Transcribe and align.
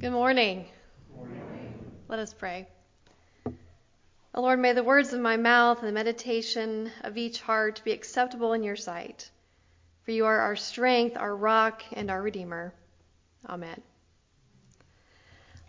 Good 0.00 0.10
morning. 0.10 0.66
Let 2.08 2.18
us 2.18 2.34
pray. 2.34 2.66
O 3.46 4.40
Lord, 4.40 4.58
may 4.58 4.72
the 4.72 4.82
words 4.82 5.12
of 5.12 5.20
my 5.20 5.36
mouth 5.36 5.78
and 5.78 5.86
the 5.86 5.92
meditation 5.92 6.90
of 7.02 7.16
each 7.16 7.40
heart 7.40 7.82
be 7.84 7.92
acceptable 7.92 8.52
in 8.52 8.64
your 8.64 8.74
sight. 8.74 9.30
For 10.04 10.10
you 10.10 10.26
are 10.26 10.40
our 10.40 10.56
strength, 10.56 11.16
our 11.16 11.36
rock, 11.36 11.82
and 11.92 12.10
our 12.10 12.20
Redeemer. 12.20 12.72
Amen. 13.48 13.80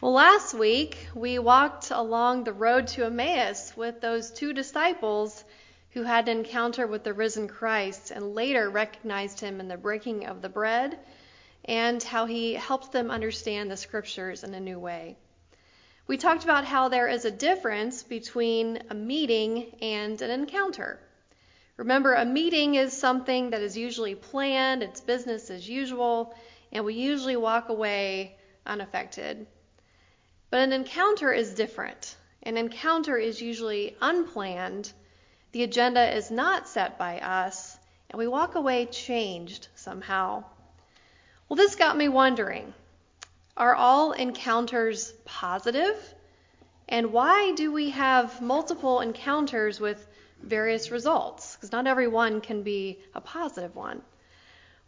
Well, 0.02 0.14
last 0.14 0.56
week 0.56 1.08
we 1.14 1.38
walked 1.38 1.92
along 1.92 2.44
the 2.44 2.54
road 2.54 2.88
to 2.88 3.06
Emmaus 3.06 3.78
with 3.78 4.02
those 4.02 4.32
two 4.32 4.52
disciples 4.52 5.44
who 5.92 6.02
had 6.02 6.28
an 6.28 6.40
encounter 6.40 6.88
with 6.88 7.04
the 7.04 7.14
risen 7.14 7.48
Christ 7.48 8.10
and 8.10 8.34
later 8.34 8.70
recognized 8.70 9.40
him 9.40 9.60
in 9.60 9.68
the 9.68 9.78
breaking 9.78 10.26
of 10.26 10.42
the 10.42 10.50
bread 10.50 10.98
and 11.66 12.02
how 12.04 12.26
he 12.26 12.54
helped 12.54 12.92
them 12.92 13.10
understand 13.10 13.72
the 13.72 13.78
scriptures 13.78 14.44
in 14.44 14.54
a 14.54 14.60
new 14.60 14.80
way. 14.80 15.18
We 16.06 16.18
talked 16.18 16.44
about 16.44 16.66
how 16.66 16.90
there 16.90 17.08
is 17.08 17.24
a 17.24 17.32
difference 17.32 18.04
between 18.04 18.84
a 18.90 18.94
meeting 18.94 19.78
and 19.82 20.22
an 20.22 20.32
encounter. 20.32 21.00
Remember, 21.78 22.14
a 22.14 22.26
meeting 22.26 22.76
is 22.76 22.92
something 22.92 23.52
that 23.52 23.62
is 23.62 23.78
usually 23.78 24.16
planned, 24.16 24.84
it's 24.84 25.02
business 25.02 25.50
as 25.50 25.68
usual, 25.68 26.36
and 26.72 26.84
we 26.84 26.96
usually 26.96 27.38
walk 27.38 27.70
away 27.70 28.36
unaffected. 28.66 29.48
But 30.50 30.60
an 30.60 30.74
encounter 30.74 31.32
is 31.32 31.54
different. 31.54 32.16
An 32.44 32.58
encounter 32.58 33.18
is 33.18 33.42
usually 33.42 33.96
unplanned, 34.02 34.92
the 35.54 35.64
agenda 35.64 36.16
is 36.16 36.30
not 36.30 36.68
set 36.68 36.98
by 36.98 37.20
us, 37.20 37.78
and 38.10 38.20
we 38.20 38.28
walk 38.28 38.56
away 38.56 38.86
changed 38.88 39.68
somehow. 39.76 40.44
Well, 41.54 41.64
this 41.64 41.76
got 41.76 41.96
me 41.96 42.10
wondering 42.10 42.74
are 43.56 43.76
all 43.76 44.14
encounters 44.14 45.12
positive? 45.24 45.96
And 46.90 47.14
why 47.14 47.52
do 47.52 47.72
we 47.72 47.92
have 47.92 48.42
multiple 48.42 49.02
encounters 49.02 49.80
with 49.80 50.04
various 50.42 50.90
results? 50.90 51.56
Because 51.56 51.72
not 51.72 51.86
every 51.86 52.08
one 52.08 52.42
can 52.42 52.64
be 52.64 52.98
a 53.14 53.22
positive 53.22 53.76
one. 53.76 54.02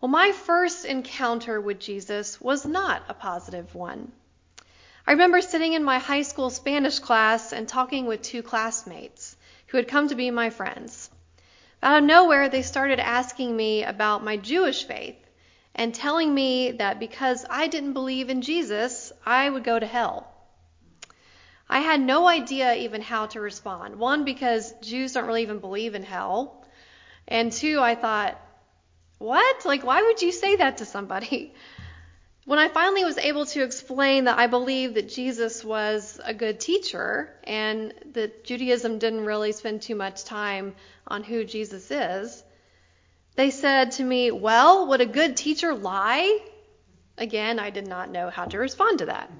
Well, 0.02 0.10
my 0.10 0.32
first 0.32 0.86
encounter 0.86 1.62
with 1.62 1.78
Jesus 1.80 2.42
was 2.42 2.66
not 2.66 3.04
a 3.10 3.14
positive 3.14 3.76
one. 3.76 4.12
I 5.06 5.12
remember 5.12 5.42
sitting 5.42 5.74
in 5.74 5.84
my 5.84 6.00
high 6.00 6.24
school 6.24 6.50
Spanish 6.50 6.98
class 6.98 7.54
and 7.54 7.68
talking 7.68 8.08
with 8.08 8.24
two 8.24 8.42
classmates 8.42 9.38
who 9.68 9.78
had 9.78 9.88
come 9.88 10.08
to 10.08 10.16
be 10.16 10.32
my 10.32 10.50
friends. 10.50 11.12
Out 11.84 12.00
of 12.00 12.06
nowhere, 12.06 12.50
they 12.50 12.64
started 12.64 13.00
asking 13.00 13.56
me 13.56 13.84
about 13.84 14.24
my 14.24 14.38
Jewish 14.38 14.86
faith 14.86 15.25
and 15.76 15.94
telling 15.94 16.34
me 16.34 16.72
that 16.72 17.00
because 17.00 17.46
I 17.50 17.68
didn't 17.68 17.94
believe 17.94 18.30
in 18.30 18.42
Jesus, 18.42 19.12
I 19.26 19.50
would 19.50 19.66
go 19.66 19.78
to 19.78 19.86
hell. 19.86 20.32
I 21.70 21.80
had 21.80 22.00
no 22.00 22.28
idea 22.28 22.76
even 22.76 23.02
how 23.02 23.26
to 23.28 23.42
respond. 23.42 23.98
One, 23.98 24.24
because 24.24 24.74
Jews 24.82 25.14
don't 25.14 25.26
really 25.28 25.42
even 25.42 25.60
believe 25.60 25.94
in 25.94 26.04
hell. 26.04 26.66
And 27.28 27.52
two, 27.52 27.80
I 27.82 27.96
thought, 27.96 28.40
what? 29.18 29.66
Like, 29.66 29.84
why 29.84 30.02
would 30.04 30.22
you 30.22 30.32
say 30.32 30.56
that 30.58 30.78
to 30.78 30.86
somebody? 30.86 31.54
When 32.46 32.60
I 32.60 32.68
finally 32.68 33.04
was 33.04 33.18
able 33.18 33.48
to 33.48 33.64
explain 33.64 34.26
that 34.26 34.38
I 34.38 34.46
believed 34.46 34.94
that 34.94 35.10
Jesus 35.10 35.66
was 35.66 36.20
a 36.24 36.32
good 36.32 36.60
teacher 36.60 37.34
and 37.44 37.92
that 38.14 38.44
Judaism 38.44 39.00
didn't 39.00 39.26
really 39.26 39.52
spend 39.52 39.82
too 39.82 39.96
much 39.96 40.26
time 40.26 40.76
on 41.08 41.24
who 41.24 41.44
Jesus 41.44 41.90
is, 41.90 42.44
they 43.36 43.52
said 43.52 43.92
to 43.94 44.04
me, 44.04 44.32
Well, 44.32 44.88
would 44.88 45.02
a 45.02 45.06
good 45.06 45.38
teacher 45.38 45.74
lie? 45.74 46.40
Again, 47.18 47.60
I 47.60 47.70
did 47.70 47.88
not 47.88 48.10
know 48.10 48.30
how 48.30 48.46
to 48.46 48.58
respond 48.58 49.00
to 49.00 49.06
that. 49.08 49.32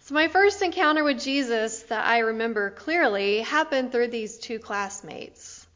So, 0.00 0.14
my 0.14 0.28
first 0.28 0.62
encounter 0.62 1.04
with 1.04 1.20
Jesus 1.20 1.82
that 1.84 2.06
I 2.06 2.18
remember 2.20 2.70
clearly 2.70 3.40
happened 3.40 3.92
through 3.92 4.08
these 4.08 4.38
two 4.38 4.58
classmates 4.58 5.66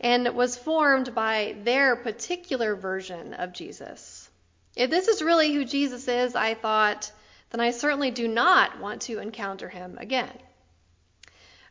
and 0.00 0.34
was 0.34 0.56
formed 0.56 1.14
by 1.14 1.56
their 1.62 1.96
particular 1.96 2.74
version 2.74 3.34
of 3.34 3.52
Jesus. 3.52 4.28
If 4.76 4.90
this 4.90 5.08
is 5.08 5.22
really 5.22 5.52
who 5.52 5.64
Jesus 5.64 6.08
is, 6.08 6.34
I 6.34 6.54
thought, 6.54 7.10
then 7.50 7.60
I 7.60 7.70
certainly 7.70 8.10
do 8.10 8.26
not 8.26 8.80
want 8.80 9.02
to 9.02 9.18
encounter 9.18 9.68
him 9.68 9.98
again. 9.98 10.36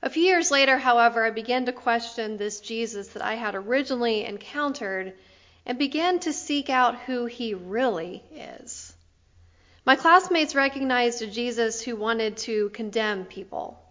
A 0.03 0.09
few 0.09 0.23
years 0.23 0.51
later, 0.51 0.77
however, 0.77 1.25
I 1.25 1.29
began 1.29 1.65
to 1.67 1.71
question 1.71 2.35
this 2.35 2.59
Jesus 2.59 3.07
that 3.13 3.23
I 3.23 3.35
had 3.35 3.55
originally 3.55 4.25
encountered 4.25 5.13
and 5.65 5.79
began 5.79 6.19
to 6.19 6.33
seek 6.33 6.69
out 6.69 6.99
who 6.99 7.25
he 7.25 7.53
really 7.53 8.21
is. 8.35 8.93
My 9.85 9.95
classmates 9.95 10.55
recognized 10.55 11.21
a 11.21 11.27
Jesus 11.27 11.81
who 11.81 11.95
wanted 11.95 12.35
to 12.39 12.67
condemn 12.71 13.23
people. 13.23 13.81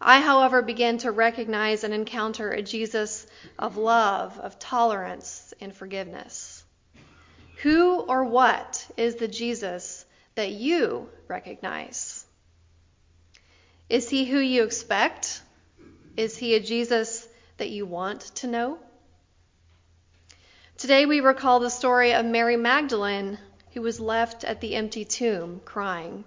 I, 0.00 0.20
however, 0.20 0.62
began 0.62 0.98
to 0.98 1.10
recognize 1.10 1.82
and 1.82 1.92
encounter 1.92 2.52
a 2.52 2.62
Jesus 2.62 3.26
of 3.58 3.76
love, 3.76 4.38
of 4.38 4.60
tolerance, 4.60 5.52
and 5.60 5.74
forgiveness. 5.74 6.62
Who 7.62 7.98
or 7.98 8.22
what 8.24 8.86
is 8.96 9.16
the 9.16 9.26
Jesus 9.26 10.04
that 10.36 10.52
you 10.52 11.10
recognize? 11.26 12.19
Is 13.90 14.08
he 14.08 14.24
who 14.24 14.38
you 14.38 14.62
expect? 14.62 15.42
Is 16.16 16.36
he 16.36 16.54
a 16.54 16.60
Jesus 16.60 17.26
that 17.56 17.70
you 17.70 17.84
want 17.84 18.20
to 18.36 18.46
know? 18.46 18.78
Today 20.78 21.06
we 21.06 21.18
recall 21.18 21.58
the 21.58 21.70
story 21.70 22.14
of 22.14 22.24
Mary 22.24 22.56
Magdalene, 22.56 23.36
who 23.72 23.82
was 23.82 23.98
left 23.98 24.44
at 24.44 24.60
the 24.60 24.76
empty 24.76 25.04
tomb 25.04 25.60
crying. 25.64 26.24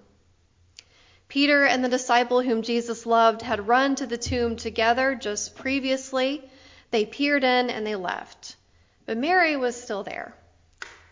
Peter 1.30 1.64
and 1.64 1.82
the 1.82 1.88
disciple 1.88 2.42
whom 2.42 2.64
Jesus 2.64 3.06
loved 3.06 3.42
had 3.42 3.66
run 3.66 3.96
to 3.96 4.08
the 4.08 4.18
tomb 4.18 4.58
together 4.58 5.16
just 5.16 5.56
previously. 5.56 6.44
They 6.92 7.06
peered 7.06 7.46
in 7.46 7.70
and 7.70 7.88
they 7.88 7.96
left. 7.96 8.58
But 9.06 9.18
Mary 9.18 9.56
was 9.56 9.82
still 9.82 10.04
there, 10.04 10.36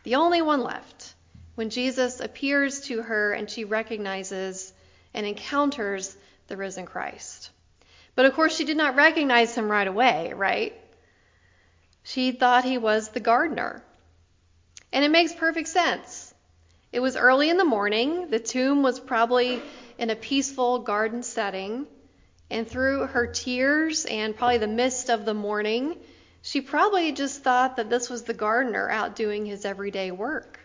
the 0.04 0.16
only 0.16 0.42
one 0.42 0.64
left, 0.64 1.14
when 1.56 1.70
Jesus 1.70 2.20
appears 2.20 2.82
to 2.88 3.04
her 3.04 3.32
and 3.32 3.50
she 3.50 3.64
recognizes 3.64 4.74
and 5.14 5.26
encounters 5.26 6.18
the 6.52 6.58
risen 6.58 6.86
Christ. 6.86 7.50
But 8.14 8.26
of 8.26 8.34
course, 8.34 8.54
she 8.54 8.66
did 8.66 8.76
not 8.76 8.98
recognize 8.98 9.56
him 9.56 9.72
right 9.72 9.88
away, 9.88 10.34
right? 10.36 10.74
She 12.04 12.34
thought 12.34 12.66
he 12.66 12.78
was 12.78 13.10
the 13.10 13.22
gardener. 13.22 13.82
And 14.92 15.06
it 15.06 15.12
makes 15.12 15.34
perfect 15.34 15.70
sense. 15.70 16.34
It 16.92 17.00
was 17.00 17.16
early 17.16 17.50
in 17.50 17.56
the 17.56 17.64
morning. 17.64 18.30
The 18.30 18.40
tomb 18.40 18.84
was 18.84 19.00
probably 19.00 19.62
in 19.98 20.10
a 20.10 20.16
peaceful 20.16 20.80
garden 20.80 21.24
setting. 21.24 21.88
And 22.50 22.68
through 22.68 23.08
her 23.08 23.28
tears 23.28 24.04
and 24.04 24.36
probably 24.36 24.58
the 24.58 24.68
mist 24.68 25.10
of 25.10 25.24
the 25.24 25.34
morning, 25.34 25.96
she 26.42 26.60
probably 26.60 27.14
just 27.14 27.44
thought 27.44 27.78
that 27.78 27.90
this 27.90 28.10
was 28.10 28.24
the 28.24 28.34
gardener 28.34 28.90
out 28.90 29.16
doing 29.16 29.46
his 29.46 29.64
everyday 29.64 30.12
work. 30.12 30.60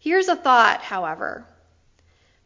Here's 0.00 0.26
a 0.26 0.34
thought, 0.34 0.80
however. 0.80 1.46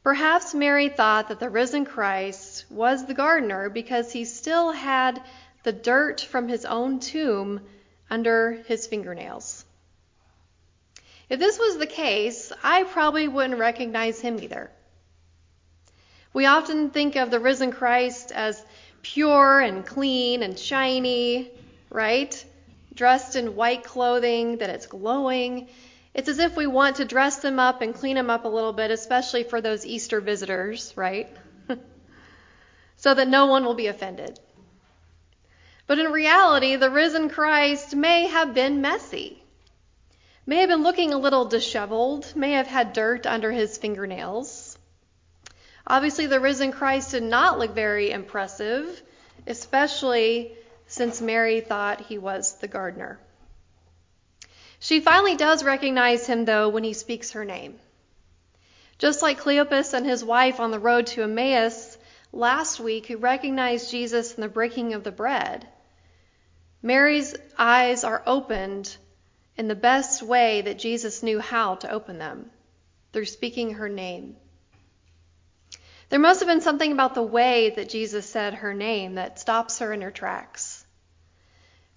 Perhaps 0.02 0.52
Mary 0.52 0.88
thought 0.88 1.28
that 1.28 1.38
the 1.38 1.48
risen 1.48 1.84
Christ 1.84 2.64
was 2.68 3.06
the 3.06 3.14
gardener 3.14 3.68
because 3.68 4.10
he 4.10 4.24
still 4.24 4.72
had 4.72 5.22
the 5.62 5.72
dirt 5.72 6.20
from 6.20 6.48
his 6.48 6.64
own 6.64 6.98
tomb 6.98 7.60
under 8.10 8.52
his 8.66 8.88
fingernails. 8.88 9.64
If 11.30 11.38
this 11.38 11.56
was 11.56 11.78
the 11.78 11.86
case, 11.86 12.52
I 12.64 12.82
probably 12.82 13.28
wouldn't 13.28 13.60
recognize 13.60 14.20
him 14.20 14.40
either. 14.40 14.70
We 16.32 16.46
often 16.46 16.90
think 16.90 17.14
of 17.14 17.30
the 17.30 17.38
risen 17.38 17.70
Christ 17.70 18.32
as 18.32 18.64
pure 19.02 19.60
and 19.60 19.86
clean 19.86 20.42
and 20.42 20.58
shiny, 20.58 21.50
right? 21.90 22.44
Dressed 22.92 23.36
in 23.36 23.54
white 23.54 23.84
clothing, 23.84 24.58
that 24.58 24.70
it's 24.70 24.86
glowing 24.86 25.68
it's 26.14 26.28
as 26.28 26.38
if 26.38 26.56
we 26.56 26.66
want 26.66 26.96
to 26.96 27.04
dress 27.04 27.36
them 27.36 27.58
up 27.58 27.80
and 27.80 27.94
clean 27.94 28.16
them 28.16 28.28
up 28.28 28.44
a 28.44 28.48
little 28.48 28.72
bit, 28.72 28.90
especially 28.90 29.44
for 29.44 29.60
those 29.60 29.86
Easter 29.86 30.20
visitors, 30.20 30.92
right? 30.96 31.28
so 32.96 33.14
that 33.14 33.28
no 33.28 33.46
one 33.46 33.64
will 33.64 33.74
be 33.74 33.86
offended. 33.86 34.38
But 35.86 35.98
in 35.98 36.12
reality, 36.12 36.76
the 36.76 36.90
risen 36.90 37.28
Christ 37.28 37.94
may 37.94 38.26
have 38.26 38.54
been 38.54 38.80
messy, 38.82 39.42
may 40.46 40.56
have 40.56 40.68
been 40.68 40.82
looking 40.82 41.12
a 41.12 41.18
little 41.18 41.46
disheveled, 41.46 42.36
may 42.36 42.52
have 42.52 42.66
had 42.66 42.92
dirt 42.92 43.26
under 43.26 43.50
his 43.50 43.78
fingernails. 43.78 44.78
Obviously, 45.86 46.26
the 46.26 46.40
risen 46.40 46.72
Christ 46.72 47.10
did 47.12 47.22
not 47.22 47.58
look 47.58 47.74
very 47.74 48.10
impressive, 48.10 49.02
especially 49.46 50.56
since 50.86 51.20
Mary 51.20 51.60
thought 51.60 52.02
he 52.02 52.18
was 52.18 52.54
the 52.54 52.68
gardener. 52.68 53.18
She 54.82 54.98
finally 54.98 55.36
does 55.36 55.62
recognize 55.62 56.26
him, 56.26 56.44
though, 56.44 56.68
when 56.68 56.82
he 56.82 56.92
speaks 56.92 57.30
her 57.30 57.44
name. 57.44 57.78
Just 58.98 59.22
like 59.22 59.38
Cleopas 59.38 59.94
and 59.94 60.04
his 60.04 60.24
wife 60.24 60.58
on 60.58 60.72
the 60.72 60.80
road 60.80 61.06
to 61.08 61.22
Emmaus 61.22 61.96
last 62.32 62.80
week, 62.80 63.06
who 63.06 63.16
recognized 63.16 63.92
Jesus 63.92 64.34
in 64.34 64.40
the 64.40 64.48
breaking 64.48 64.92
of 64.94 65.04
the 65.04 65.12
bread, 65.12 65.68
Mary's 66.82 67.36
eyes 67.56 68.02
are 68.02 68.24
opened 68.26 68.96
in 69.56 69.68
the 69.68 69.76
best 69.76 70.20
way 70.20 70.62
that 70.62 70.80
Jesus 70.80 71.22
knew 71.22 71.38
how 71.38 71.76
to 71.76 71.90
open 71.90 72.18
them. 72.18 72.50
through 73.12 73.26
speaking 73.26 73.74
her 73.74 73.88
name. 73.88 74.34
There 76.08 76.18
must 76.18 76.40
have 76.40 76.48
been 76.48 76.60
something 76.60 76.90
about 76.90 77.14
the 77.14 77.22
way 77.22 77.70
that 77.76 77.90
Jesus 77.90 78.26
said 78.26 78.54
her 78.54 78.74
name 78.74 79.14
that 79.14 79.38
stops 79.38 79.78
her 79.78 79.92
in 79.92 80.00
her 80.00 80.10
tracks. 80.10 80.71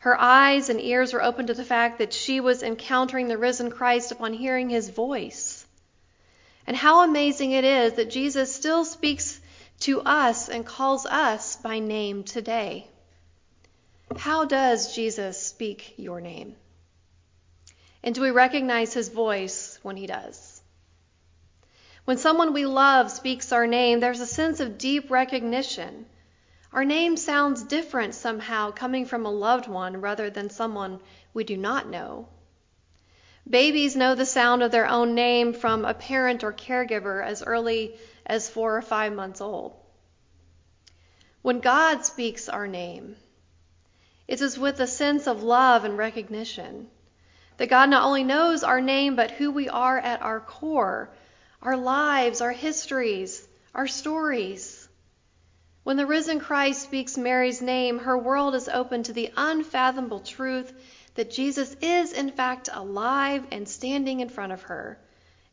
Her 0.05 0.21
eyes 0.21 0.69
and 0.69 0.79
ears 0.79 1.13
were 1.13 1.23
open 1.23 1.47
to 1.47 1.55
the 1.55 1.65
fact 1.65 1.97
that 1.97 2.13
she 2.13 2.39
was 2.39 2.61
encountering 2.61 3.27
the 3.27 3.39
risen 3.39 3.71
Christ 3.71 4.11
upon 4.11 4.33
hearing 4.33 4.69
his 4.69 4.91
voice. 4.91 5.65
And 6.67 6.77
how 6.77 7.03
amazing 7.03 7.53
it 7.53 7.63
is 7.63 7.93
that 7.93 8.11
Jesus 8.11 8.53
still 8.53 8.85
speaks 8.85 9.41
to 9.79 10.01
us 10.01 10.47
and 10.47 10.63
calls 10.63 11.07
us 11.07 11.55
by 11.55 11.79
name 11.79 12.23
today. 12.23 12.87
How 14.15 14.45
does 14.45 14.93
Jesus 14.93 15.41
speak 15.41 15.95
your 15.97 16.21
name? 16.21 16.55
And 18.03 18.13
do 18.13 18.21
we 18.21 18.29
recognize 18.29 18.93
his 18.93 19.09
voice 19.09 19.79
when 19.81 19.97
he 19.97 20.05
does? 20.05 20.61
When 22.03 22.19
someone 22.19 22.53
we 22.53 22.67
love 22.67 23.09
speaks 23.09 23.51
our 23.51 23.65
name, 23.65 24.01
there's 24.01 24.19
a 24.19 24.27
sense 24.27 24.59
of 24.59 24.77
deep 24.77 25.09
recognition. 25.09 26.05
Our 26.73 26.85
name 26.85 27.17
sounds 27.17 27.63
different 27.63 28.15
somehow 28.15 28.71
coming 28.71 29.05
from 29.05 29.25
a 29.25 29.31
loved 29.31 29.67
one 29.67 30.01
rather 30.01 30.29
than 30.29 30.49
someone 30.49 30.99
we 31.33 31.43
do 31.43 31.57
not 31.57 31.89
know. 31.89 32.27
Babies 33.49 33.95
know 33.95 34.15
the 34.15 34.25
sound 34.25 34.63
of 34.63 34.71
their 34.71 34.87
own 34.87 35.15
name 35.15 35.53
from 35.53 35.85
a 35.85 35.93
parent 35.93 36.43
or 36.43 36.51
caregiver 36.51 37.23
as 37.23 37.43
early 37.43 37.95
as 38.25 38.49
four 38.49 38.75
or 38.75 38.81
five 38.81 39.13
months 39.13 39.39
old. 39.41 39.73
When 41.41 41.59
God 41.59 42.05
speaks 42.05 42.49
our 42.49 42.67
name, 42.67 43.15
it 44.27 44.41
is 44.41 44.57
with 44.57 44.79
a 44.79 44.87
sense 44.87 45.27
of 45.27 45.43
love 45.43 45.85
and 45.85 45.97
recognition 45.97 46.87
that 47.57 47.69
God 47.69 47.89
not 47.89 48.03
only 48.03 48.23
knows 48.23 48.63
our 48.63 48.81
name, 48.81 49.15
but 49.15 49.31
who 49.31 49.51
we 49.51 49.69
are 49.69 49.97
at 49.97 50.21
our 50.21 50.39
core 50.39 51.09
our 51.61 51.77
lives, 51.77 52.41
our 52.41 52.51
histories, 52.51 53.45
our 53.73 53.87
stories. 53.87 54.74
When 55.85 55.97
the 55.97 56.07
risen 56.07 56.39
Christ 56.39 56.81
speaks 56.81 57.15
Mary's 57.15 57.61
name, 57.61 57.99
her 57.99 58.17
world 58.17 58.55
is 58.55 58.67
open 58.67 59.03
to 59.03 59.13
the 59.13 59.31
unfathomable 59.37 60.21
truth 60.21 60.73
that 61.13 61.29
Jesus 61.29 61.75
is, 61.79 62.11
in 62.11 62.31
fact, 62.31 62.69
alive 62.73 63.45
and 63.51 63.69
standing 63.69 64.19
in 64.19 64.29
front 64.29 64.51
of 64.51 64.63
her, 64.63 64.97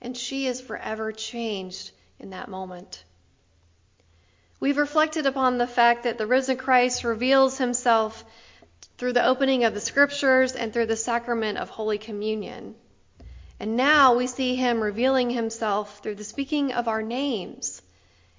and 0.01 0.17
she 0.17 0.47
is 0.47 0.59
forever 0.59 1.13
changed 1.13 1.91
in 2.19 2.31
that 2.31 2.49
moment. 2.49 3.05
We've 4.59 4.79
reflected 4.79 5.27
upon 5.27 5.59
the 5.59 5.67
fact 5.67 6.05
that 6.05 6.17
the 6.17 6.27
risen 6.27 6.57
Christ 6.57 7.05
reveals 7.05 7.59
himself 7.59 8.25
through 8.97 9.13
the 9.13 9.27
opening 9.27 9.65
of 9.65 9.75
the 9.75 9.81
scriptures 9.83 10.55
and 10.55 10.73
through 10.73 10.87
the 10.87 10.97
sacrament 10.97 11.59
of 11.59 11.69
Holy 11.69 11.99
Communion. 11.99 12.75
And 13.61 13.77
now 13.77 14.15
we 14.15 14.27
see 14.27 14.57
him 14.57 14.83
revealing 14.83 15.29
himself 15.29 15.99
through 15.99 16.15
the 16.15 16.25
speaking 16.25 16.73
of 16.73 16.89
our 16.89 17.03
names 17.03 17.83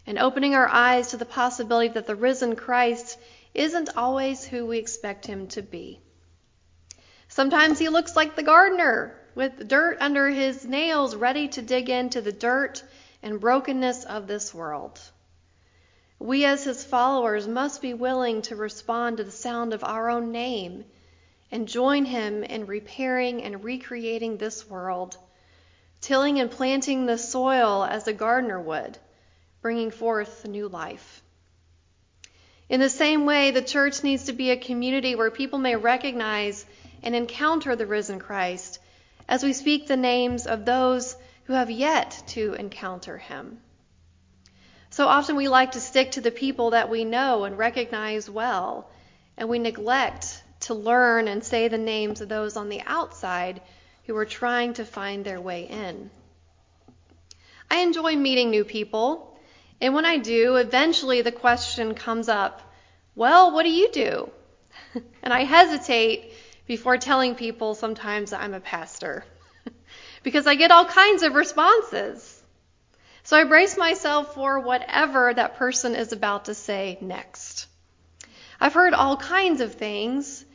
and 0.06 0.20
opening 0.20 0.54
our 0.56 0.68
eyes 0.68 1.10
to 1.10 1.18
the 1.18 1.26
possibility 1.26 1.88
that 1.90 2.08
the 2.08 2.16
risen 2.16 2.56
Christ 2.56 3.18
isn't 3.54 3.96
always 3.96 4.44
who 4.44 4.66
we 4.66 4.78
expect 4.78 5.26
him 5.26 5.48
to 5.50 5.62
be. 5.62 6.00
Sometimes 7.28 7.80
he 7.80 7.90
looks 7.90 8.16
like 8.16 8.36
the 8.36 8.44
gardener 8.44 9.20
with 9.36 9.68
dirt 9.68 9.98
under 10.00 10.30
his 10.30 10.66
nails, 10.66 11.16
ready 11.16 11.48
to 11.48 11.62
dig 11.62 11.90
into 11.90 12.22
the 12.22 12.32
dirt 12.32 12.84
and 13.24 13.40
brokenness 13.40 14.04
of 14.04 14.28
this 14.28 14.54
world. 14.54 15.00
We, 16.20 16.46
as 16.46 16.64
his 16.64 16.84
followers, 16.84 17.48
must 17.48 17.82
be 17.82 17.94
willing 17.94 18.44
to 18.44 18.56
respond 18.56 19.18
to 19.18 19.24
the 19.24 19.32
sound 19.32 19.74
of 19.74 19.84
our 19.84 20.10
own 20.10 20.32
name 20.32 20.86
and 21.52 21.68
join 21.68 22.06
him 22.06 22.44
in 22.44 22.66
repairing 22.66 23.44
and 23.44 23.64
recreating 23.64 24.38
this 24.38 24.70
world, 24.70 25.18
tilling 26.02 26.40
and 26.40 26.50
planting 26.50 27.06
the 27.06 27.18
soil 27.18 27.84
as 27.84 28.08
a 28.08 28.14
gardener 28.14 28.60
would, 28.60 28.98
bringing 29.64 29.90
forth 29.90 30.46
new 30.46 30.68
life. 30.68 31.24
In 32.70 32.80
the 32.80 32.90
same 32.90 33.26
way, 33.26 33.50
the 33.52 33.62
church 33.62 34.04
needs 34.04 34.26
to 34.26 34.34
be 34.34 34.52
a 34.52 34.58
community 34.58 35.16
where 35.16 35.32
people 35.32 35.58
may 35.58 35.76
recognize 35.76 36.66
and 37.02 37.16
encounter 37.16 37.76
the 37.76 37.88
risen 37.88 38.20
Christ 38.20 38.80
as 39.28 39.42
we 39.42 39.54
speak 39.54 39.88
the 39.88 39.98
names 39.98 40.46
of 40.46 40.66
those 40.66 41.16
who 41.46 41.54
have 41.54 41.72
yet 41.72 42.24
to 42.28 42.54
encounter 42.54 43.18
him. 43.18 43.58
So 44.90 45.08
often 45.08 45.36
we 45.38 45.48
like 45.48 45.72
to 45.72 45.80
stick 45.80 46.12
to 46.12 46.22
the 46.22 46.30
people 46.30 46.72
that 46.72 46.90
we 46.90 47.06
know 47.06 47.46
and 47.46 47.58
recognize 47.58 48.30
well, 48.30 48.92
and 49.38 49.50
we 49.50 49.60
neglect 49.60 50.44
to 50.62 50.74
learn 50.74 51.28
and 51.28 51.44
say 51.44 51.68
the 51.68 51.78
names 51.78 52.22
of 52.22 52.30
those 52.30 52.58
on 52.58 52.70
the 52.70 52.82
outside 52.86 53.62
who 54.06 54.16
are 54.18 54.26
trying 54.26 54.74
to 54.74 54.86
find 54.86 55.24
their 55.24 55.42
way 55.42 55.64
in. 55.64 56.12
I 57.72 57.80
enjoy 57.80 58.16
meeting 58.18 58.52
new 58.52 58.66
people, 58.66 59.33
and 59.82 59.94
when 59.94 60.06
I 60.06 60.18
do, 60.18 60.56
eventually 60.56 61.22
the 61.22 61.32
question 61.32 61.94
comes 61.94 62.30
up, 62.30 62.62
Well, 63.16 63.52
what 63.52 63.64
do 63.64 63.70
you 63.70 63.92
do? 63.92 64.30
and 65.24 65.34
I 65.34 65.44
hesitate 65.44 66.34
before 66.66 66.98
telling 66.98 67.36
people 67.36 67.76
sometimes 67.76 68.32
that 68.32 68.42
I'm 68.42 68.54
a 68.54 68.60
pastor 68.60 69.26
because 70.24 70.48
I 70.48 70.56
get 70.56 70.72
all 70.72 70.86
kinds 70.86 71.24
of 71.24 71.36
responses. 71.36 72.42
So 73.24 73.38
I 73.38 73.46
brace 73.46 73.78
myself 73.78 74.34
for 74.36 74.60
whatever 74.60 75.34
that 75.34 75.56
person 75.56 75.96
is 75.96 76.12
about 76.12 76.46
to 76.46 76.54
say 76.54 76.98
next. 77.02 77.68
I've 78.60 78.74
heard 78.74 78.94
all 78.94 79.18
kinds 79.18 79.62
of 79.62 79.74
things, 79.74 80.46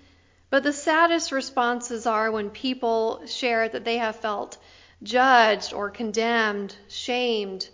but 0.50 0.62
the 0.62 0.72
saddest 0.72 1.32
responses 1.32 2.06
are 2.06 2.30
when 2.30 2.50
people 2.50 3.26
share 3.26 3.68
that 3.68 3.84
they 3.84 3.98
have 3.98 4.16
felt 4.16 4.58
judged 5.02 5.72
or 5.72 5.90
condemned, 5.90 6.74
shamed, 6.88 7.68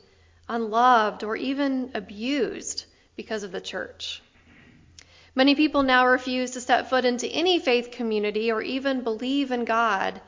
unloved, 0.48 1.24
or 1.24 1.36
even 1.36 1.90
abused 1.94 2.84
because 3.16 3.42
of 3.42 3.52
the 3.52 3.60
church. 3.60 4.22
Many 5.34 5.54
people 5.54 5.82
now 5.82 6.06
refuse 6.06 6.52
to 6.52 6.60
step 6.60 6.88
foot 6.88 7.04
into 7.04 7.26
any 7.28 7.58
faith 7.58 7.90
community 7.90 8.52
or 8.52 8.62
even 8.62 9.02
believe 9.02 9.50
in 9.50 9.64
God 9.64 10.20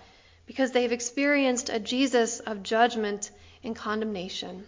because 0.47 0.73
they've 0.73 0.93
experienced 0.93 1.69
a 1.69 1.79
Jesus 1.79 2.41
of 2.41 2.63
judgment 2.63 3.31
and 3.63 3.77
condemnation. 3.77 4.67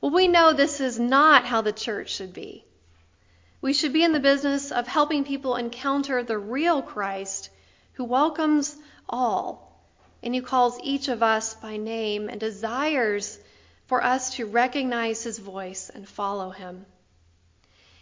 Well, 0.00 0.12
we 0.12 0.28
know 0.28 0.52
this 0.52 0.80
is 0.80 1.00
not 1.00 1.44
how 1.44 1.62
the 1.62 1.72
church 1.72 2.10
should 2.10 2.32
be. 2.32 2.64
We 3.60 3.72
should 3.72 3.92
be 3.92 4.04
in 4.04 4.12
the 4.12 4.20
business 4.20 4.70
of 4.70 4.86
helping 4.86 5.24
people 5.24 5.56
encounter 5.56 6.22
the 6.22 6.38
real 6.38 6.82
Christ 6.82 7.50
who 7.94 8.04
welcomes 8.04 8.76
all 9.08 9.80
and 10.22 10.34
who 10.34 10.42
calls 10.42 10.78
each 10.82 11.08
of 11.08 11.22
us 11.22 11.54
by 11.54 11.76
name 11.76 12.28
and 12.28 12.38
desires 12.38 13.38
for 13.86 14.02
us 14.02 14.34
to 14.36 14.46
recognize 14.46 15.22
his 15.22 15.38
voice 15.38 15.90
and 15.90 16.08
follow 16.08 16.50
him. 16.50 16.86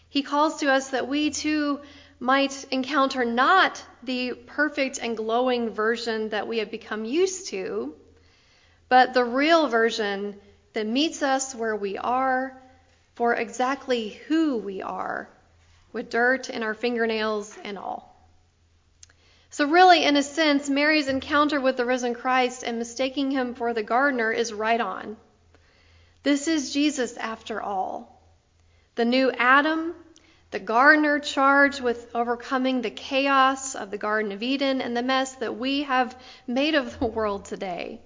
He 0.09 0.23
calls 0.23 0.61
to 0.61 0.71
us 0.71 0.91
that 0.91 1.09
we 1.09 1.31
too 1.31 1.81
might 2.21 2.65
encounter 2.71 3.25
not 3.25 3.83
the 4.03 4.33
perfect 4.33 4.99
and 4.99 5.17
glowing 5.17 5.71
version 5.71 6.31
that 6.31 6.47
we 6.47 6.59
have 6.59 6.71
become 6.71 7.05
used 7.05 7.49
to, 7.49 7.95
but 8.89 9.13
the 9.13 9.25
real 9.25 9.67
version 9.69 10.41
that 10.73 10.87
meets 10.87 11.23
us 11.23 11.55
where 11.55 11.77
we 11.77 11.99
are 11.99 12.57
for 13.15 13.35
exactly 13.35 14.21
who 14.29 14.57
we 14.57 14.83
are 14.83 15.29
with 15.93 16.11
dirt 16.11 16.49
in 16.49 16.63
our 16.63 16.75
fingernails 16.75 17.57
and 17.63 17.79
all. 17.79 18.11
So, 19.51 19.69
really, 19.69 20.05
in 20.05 20.17
a 20.17 20.23
sense, 20.23 20.69
Mary's 20.69 21.07
encounter 21.07 21.61
with 21.61 21.77
the 21.77 21.85
risen 21.85 22.15
Christ 22.15 22.65
and 22.65 22.79
mistaking 22.79 23.31
him 23.31 23.55
for 23.55 23.73
the 23.73 23.85
gardener 23.85 24.33
is 24.33 24.53
right 24.53 24.81
on. 24.81 25.17
This 26.25 26.49
is 26.49 26.73
Jesus 26.73 27.17
after 27.17 27.63
all. 27.63 28.21
The 28.97 29.05
new 29.05 29.31
Adam, 29.31 29.95
the 30.51 30.59
gardener 30.59 31.19
charged 31.21 31.81
with 31.81 32.11
overcoming 32.15 32.81
the 32.81 32.91
chaos 32.91 33.75
of 33.75 33.91
the 33.91 33.99
Garden 33.99 34.33
of 34.33 34.43
Eden 34.43 34.81
and 34.81 34.97
the 34.97 35.03
mess 35.03 35.35
that 35.37 35.57
we 35.57 35.83
have 35.83 36.17
made 36.47 36.75
of 36.75 36.99
the 36.99 37.07
world 37.07 37.45
today. 37.45 38.01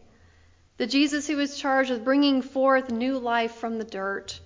The 0.79 0.87
Jesus 0.87 1.27
who 1.27 1.39
is 1.39 1.59
charged 1.59 1.91
with 1.91 2.05
bringing 2.05 2.43
forth 2.43 2.91
new 2.91 3.19
life 3.19 3.53
from 3.53 3.79
the 3.79 3.85
dirt 3.85 4.41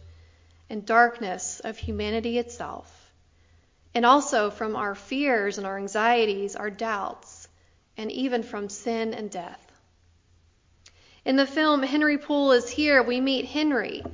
and 0.68 0.84
darkness 0.86 1.60
of 1.60 1.76
humanity 1.78 2.38
itself 2.38 3.02
and 3.94 4.04
also 4.04 4.50
from 4.50 4.76
our 4.76 4.94
fears 4.94 5.58
and 5.58 5.66
our 5.66 5.78
anxieties, 5.78 6.56
our 6.56 6.70
doubts, 6.70 7.48
and 7.96 8.10
even 8.12 8.42
from 8.42 8.68
sin 8.68 9.14
and 9.14 9.30
death. 9.30 9.61
In 11.24 11.36
the 11.36 11.46
film 11.46 11.84
Henry 11.84 12.18
Poole 12.18 12.50
is 12.50 12.68
Here, 12.68 13.00
we 13.00 13.20
meet 13.20 13.44
Henry, 13.44 14.04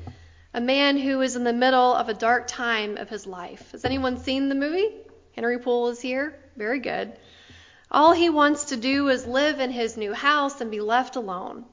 a 0.53 0.61
man 0.61 0.99
who 0.99 1.23
is 1.23 1.37
in 1.37 1.45
the 1.45 1.55
middle 1.55 1.95
of 1.95 2.11
a 2.11 2.15
dark 2.15 2.47
time 2.47 2.99
of 2.99 3.09
his 3.09 3.27
life. 3.27 3.73
Has 3.73 3.87
anyone 3.87 4.19
seen 4.19 4.51
the 4.51 4.55
movie? 4.55 4.95
Henry 5.35 5.59
Poole 5.59 5.89
is 5.89 6.03
here? 6.03 6.39
Very 6.55 6.81
good. 6.81 7.17
All 7.91 8.13
he 8.13 8.29
wants 8.29 8.67
to 8.67 8.77
do 8.77 9.09
is 9.09 9.27
live 9.27 9.59
in 9.59 9.71
his 9.71 9.97
new 9.97 10.13
house 10.13 10.61
and 10.61 10.71
be 10.71 10.83
left 10.83 11.17
alone. 11.17 11.65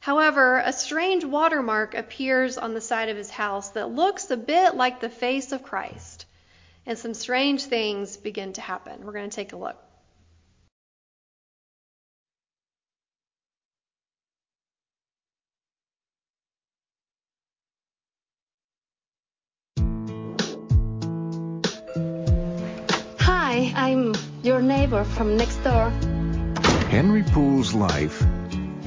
However, 0.00 0.58
a 0.58 0.72
strange 0.72 1.24
watermark 1.24 1.94
appears 1.94 2.58
on 2.58 2.74
the 2.74 2.80
side 2.80 3.08
of 3.08 3.16
his 3.16 3.30
house 3.30 3.70
that 3.70 3.94
looks 3.94 4.32
a 4.32 4.36
bit 4.36 4.74
like 4.74 4.98
the 4.98 5.10
face 5.10 5.52
of 5.52 5.62
Christ 5.62 6.26
and 6.86 6.98
some 6.98 7.14
strange 7.14 7.62
things 7.64 8.16
begin 8.16 8.52
to 8.54 8.60
happen. 8.60 9.04
We're 9.04 9.12
going 9.12 9.30
to 9.30 9.36
take 9.36 9.52
a 9.52 9.56
look. 9.56 9.76
I'm 23.74 24.14
your 24.42 24.60
neighbor 24.60 25.04
from 25.04 25.36
next 25.36 25.56
door. 25.58 25.90
Henry 26.90 27.22
Poole's 27.22 27.72
life 27.74 28.20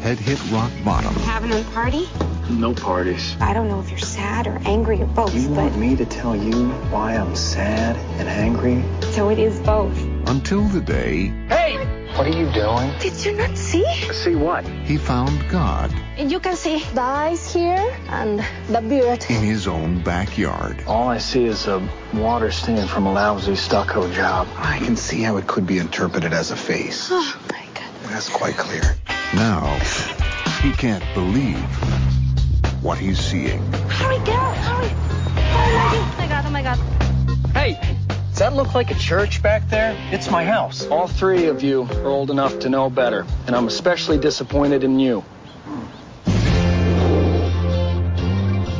had 0.01 0.19
hit 0.19 0.39
rock 0.51 0.71
bottom. 0.83 1.13
Having 1.15 1.53
a 1.53 1.63
party? 1.71 2.07
No 2.49 2.73
parties. 2.73 3.35
I 3.39 3.53
don't 3.53 3.69
know 3.69 3.79
if 3.79 3.89
you're 3.89 3.97
sad 3.99 4.47
or 4.47 4.59
angry 4.65 5.01
or 5.01 5.05
both, 5.05 5.33
You 5.33 5.47
but 5.49 5.57
want 5.57 5.77
me 5.77 5.95
to 5.95 6.05
tell 6.05 6.35
you 6.35 6.69
why 6.91 7.15
I'm 7.15 7.35
sad 7.35 7.95
and 8.19 8.27
angry? 8.27 8.83
so 9.13 9.29
it 9.29 9.39
is 9.39 9.59
both. 9.61 9.97
Until 10.27 10.63
the 10.67 10.81
day 10.81 11.27
Hey! 11.47 12.02
What 12.15 12.27
are 12.27 12.37
you 12.37 12.49
doing? 12.51 12.91
Did 12.99 13.25
you 13.25 13.33
not 13.33 13.57
see? 13.57 13.83
See 14.13 14.35
what? 14.35 14.63
he 14.85 14.97
found 14.97 15.49
God 15.49 15.91
And 16.17 16.31
You 16.31 16.39
can 16.39 16.55
see 16.55 16.83
the 16.93 17.01
eyes 17.01 17.51
here 17.51 17.97
and 18.09 18.39
the 18.69 18.81
beard. 18.81 19.25
in 19.29 19.41
his 19.41 19.67
own 19.67 20.03
backyard. 20.03 20.83
All 20.85 21.07
I 21.07 21.17
see 21.17 21.45
is 21.45 21.65
a 21.67 21.81
water 22.13 22.51
stain 22.51 22.85
from 22.87 23.07
a 23.07 23.13
lousy 23.13 23.55
stucco 23.55 24.11
job. 24.13 24.47
I 24.57 24.77
can 24.77 24.95
see 24.95 25.23
how 25.23 25.37
it 25.37 25.47
could 25.47 25.65
be 25.65 25.79
interpreted 25.79 26.33
as 26.33 26.51
a 26.51 26.55
face. 26.55 27.09
Oh 27.11 27.39
my 27.51 27.65
god. 27.73 27.91
That's 28.11 28.29
quite 28.29 28.57
clear. 28.57 28.83
Now, 29.33 29.65
he 30.61 30.71
can't 30.73 31.03
believe 31.15 31.57
what 32.83 32.99
he's 32.99 33.19
seeing. 33.19 33.59
Hurry, 33.89 34.19
get 34.19 34.37
out, 34.37 34.55
hurry. 34.57 34.91
Oh 35.55 36.15
my 36.19 36.25
oh, 36.25 36.29
god, 36.29 36.45
oh 36.45 36.51
my 36.51 36.61
god. 36.61 36.77
Hey! 37.55 37.97
Does 38.33 38.39
that 38.39 38.55
look 38.55 38.73
like 38.73 38.89
a 38.89 38.95
church 38.95 39.43
back 39.43 39.69
there? 39.69 39.95
It's 40.11 40.31
my 40.31 40.43
house. 40.43 40.87
All 40.87 41.05
three 41.05 41.45
of 41.49 41.61
you 41.61 41.83
are 41.83 42.07
old 42.07 42.31
enough 42.31 42.57
to 42.61 42.69
know 42.69 42.89
better, 42.89 43.27
and 43.45 43.55
I'm 43.55 43.67
especially 43.67 44.17
disappointed 44.17 44.83
in 44.83 44.99
you. 44.99 45.23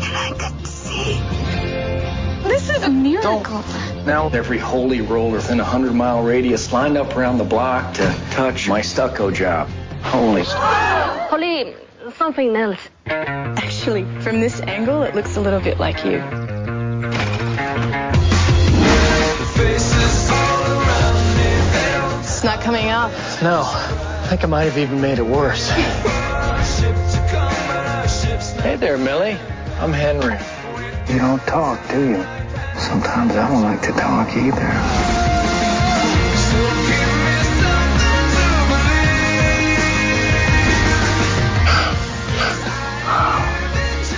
I 0.01 0.33
could 0.39 0.65
see. 0.65 1.21
This 2.49 2.67
is 2.67 2.81
a 2.81 2.89
miracle. 2.89 3.63
Now 4.07 4.27
every 4.29 4.57
holy 4.57 5.01
roller 5.01 5.33
within 5.33 5.59
a 5.59 5.63
hundred 5.63 5.93
mile 5.93 6.23
radius 6.23 6.73
lined 6.73 6.97
up 6.97 7.15
around 7.15 7.37
the 7.37 7.43
block 7.43 7.93
to 7.93 8.11
touch 8.31 8.67
my 8.67 8.81
stucco 8.81 9.29
job. 9.29 9.69
Holy. 10.01 10.45
Holly, 10.45 11.75
something 12.17 12.55
else. 12.55 12.79
Actually, 13.05 14.05
from 14.21 14.39
this 14.39 14.61
angle, 14.61 15.03
it 15.03 15.13
looks 15.13 15.37
a 15.37 15.41
little 15.41 15.61
bit 15.61 15.77
like 15.77 16.03
you. 16.03 16.42
It's 22.43 22.51
not 22.51 22.59
coming 22.59 22.89
up. 22.89 23.09
No, 23.41 23.61
I 23.63 24.25
think 24.27 24.43
I 24.43 24.47
might 24.47 24.63
have 24.65 24.77
even 24.77 24.99
made 24.99 25.17
it 25.17 25.25
worse. 25.25 25.69
hey 28.59 28.75
there, 28.75 28.97
Millie. 28.97 29.37
I'm 29.79 29.93
Henry. 29.93 30.37
You 31.07 31.19
don't 31.19 31.41
talk, 31.43 31.79
do 31.87 32.05
you? 32.05 32.21
Sometimes 32.77 33.31
I 33.37 33.47
don't 33.47 33.61
like 33.61 33.81
to 33.83 33.93
talk 33.93 34.27
either. 34.35 34.73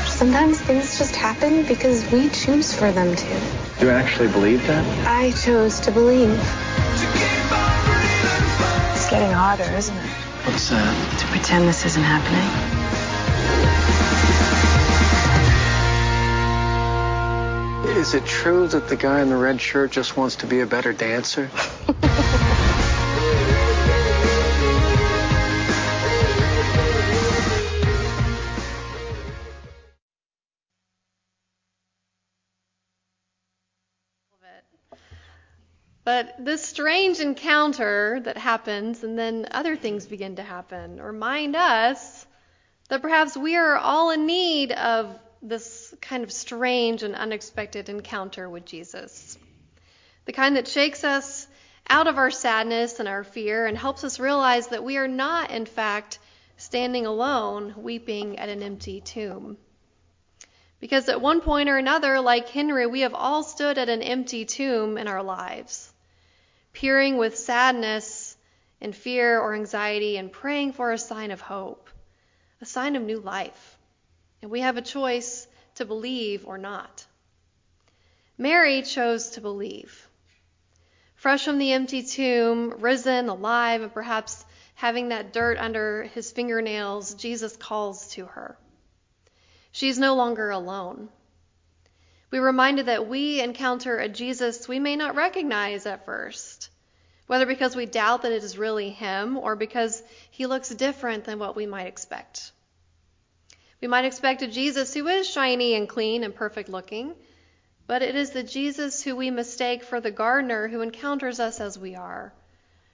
Sometimes 0.10 0.60
things 0.62 0.98
just 0.98 1.16
happen 1.16 1.62
because 1.68 2.12
we 2.12 2.30
choose 2.30 2.74
for 2.74 2.92
them 2.92 3.16
to. 3.16 3.40
Do 3.80 3.86
you 3.86 3.92
actually 3.92 4.30
believe 4.30 4.66
that? 4.66 5.08
I 5.08 5.30
chose 5.34 5.80
to 5.82 5.92
believe. 5.92 6.42
It's 9.06 9.12
getting 9.12 9.32
harder, 9.32 9.66
isn't 9.66 9.96
it? 9.96 10.10
What's 10.46 10.70
that? 10.70 11.20
To 11.20 11.28
pretend 11.28 11.68
this 11.68 11.86
isn't 11.86 12.02
happening. 12.02 12.42
Is 18.00 18.16
it 18.16 18.26
true 18.26 18.66
that 18.70 18.88
the 18.88 18.96
guy 18.96 19.22
in 19.22 19.30
the 19.30 19.38
red 19.38 19.62
shirt 19.62 19.92
just 19.92 20.18
wants 20.18 20.36
to 20.38 20.48
be 20.48 20.62
a 20.62 20.66
better 20.66 20.92
dancer? 20.92 21.52
But 36.06 36.36
this 36.38 36.64
strange 36.64 37.20
encounter 37.20 38.22
that 38.26 38.38
happens, 38.38 39.04
and 39.04 39.18
then 39.18 39.48
other 39.50 39.76
things 39.76 40.06
begin 40.06 40.36
to 40.36 40.44
happen, 40.44 41.02
remind 41.02 41.56
us 41.56 42.28
that 42.90 43.02
perhaps 43.02 43.36
we 43.36 43.56
are 43.56 43.76
all 43.76 44.12
in 44.12 44.28
need 44.28 44.72
of 44.72 45.20
this 45.42 45.96
kind 46.02 46.24
of 46.24 46.32
strange 46.32 47.02
and 47.02 47.16
unexpected 47.16 47.90
encounter 47.90 48.48
with 48.48 48.66
Jesus. 48.66 49.38
The 50.26 50.34
kind 50.34 50.58
that 50.58 50.68
shakes 50.68 51.04
us 51.04 51.48
out 51.90 52.06
of 52.06 52.20
our 52.20 52.30
sadness 52.30 53.00
and 53.00 53.10
our 53.10 53.24
fear 53.24 53.66
and 53.66 53.76
helps 53.76 54.04
us 54.04 54.20
realize 54.20 54.68
that 54.68 54.84
we 54.84 54.98
are 54.98 55.08
not, 55.08 55.50
in 55.50 55.66
fact, 55.66 56.20
standing 56.58 57.08
alone, 57.08 57.74
weeping 57.78 58.38
at 58.38 58.50
an 58.50 58.62
empty 58.62 59.02
tomb. 59.02 59.58
Because 60.80 61.10
at 61.10 61.20
one 61.22 61.42
point 61.42 61.68
or 61.68 61.78
another, 61.78 62.20
like 62.20 62.50
Henry, 62.50 62.86
we 62.86 63.02
have 63.02 63.16
all 63.16 63.42
stood 63.42 63.80
at 63.80 63.90
an 63.90 64.04
empty 64.04 64.46
tomb 64.46 65.00
in 65.00 65.08
our 65.08 65.24
lives, 65.24 65.92
peering 66.76 67.18
with 67.18 67.38
sadness 67.38 68.36
and 68.82 68.96
fear 68.96 69.40
or 69.40 69.56
anxiety 69.56 70.18
and 70.18 70.32
praying 70.32 70.74
for 70.74 70.92
a 70.92 70.98
sign 70.98 71.32
of 71.32 71.42
hope, 71.42 71.90
a 72.62 72.66
sign 72.66 72.96
of 72.96 73.02
new 73.02 73.20
life. 73.20 73.78
And 74.42 74.52
we 74.52 74.60
have 74.60 74.78
a 74.78 74.82
choice 74.82 75.48
to 75.76 75.86
believe 75.86 76.46
or 76.46 76.58
not. 76.58 77.06
Mary 78.38 78.82
chose 78.82 79.32
to 79.32 79.42
believe. 79.42 80.08
Fresh 81.16 81.46
from 81.46 81.58
the 81.58 81.72
empty 81.72 82.04
tomb, 82.04 82.76
risen, 82.80 83.30
alive, 83.30 83.82
and 83.82 83.94
perhaps 83.94 84.46
having 84.76 85.10
that 85.10 85.32
dirt 85.32 85.58
under 85.58 86.04
his 86.04 86.32
fingernails, 86.32 87.16
Jesus 87.16 87.56
calls 87.56 88.10
to 88.10 88.26
her. 88.26 88.58
She's 89.72 89.98
no 89.98 90.16
longer 90.16 90.52
alone. 90.52 91.10
We're 92.32 92.46
reminded 92.46 92.88
that 92.88 93.08
we 93.08 93.40
encounter 93.40 93.98
a 93.98 94.10
Jesus 94.10 94.68
we 94.68 94.80
may 94.80 94.96
not 94.96 95.16
recognize 95.16 95.86
at 95.86 96.06
first, 96.06 96.70
whether 97.28 97.46
because 97.46 97.76
we 97.76 97.86
doubt 97.86 98.24
that 98.24 98.32
it 98.32 98.44
is 98.44 98.58
really 98.58 98.90
him 98.90 99.38
or 99.38 99.56
because 99.56 100.02
he 100.32 100.46
looks 100.46 100.70
different 100.70 101.26
than 101.26 101.40
what 101.40 101.56
we 101.56 101.66
might 101.66 101.88
expect. 101.88 102.52
We 103.82 103.88
might 103.88 104.06
expect 104.06 104.42
a 104.42 104.48
Jesus 104.48 104.94
who 104.94 105.08
is 105.08 105.30
shiny 105.30 105.76
and 105.76 105.88
clean 105.88 106.24
and 106.24 106.34
perfect 106.34 106.70
looking, 106.70 107.14
but 107.88 108.02
it 108.02 108.16
is 108.16 108.32
the 108.32 108.44
Jesus 108.44 109.04
who 109.04 109.16
we 109.16 109.30
mistake 109.30 109.84
for 109.84 110.02
the 110.02 110.12
gardener 110.12 110.68
who 110.68 110.82
encounters 110.82 111.40
us 111.40 111.62
as 111.62 111.78
we 111.78 111.96
are, 111.96 112.34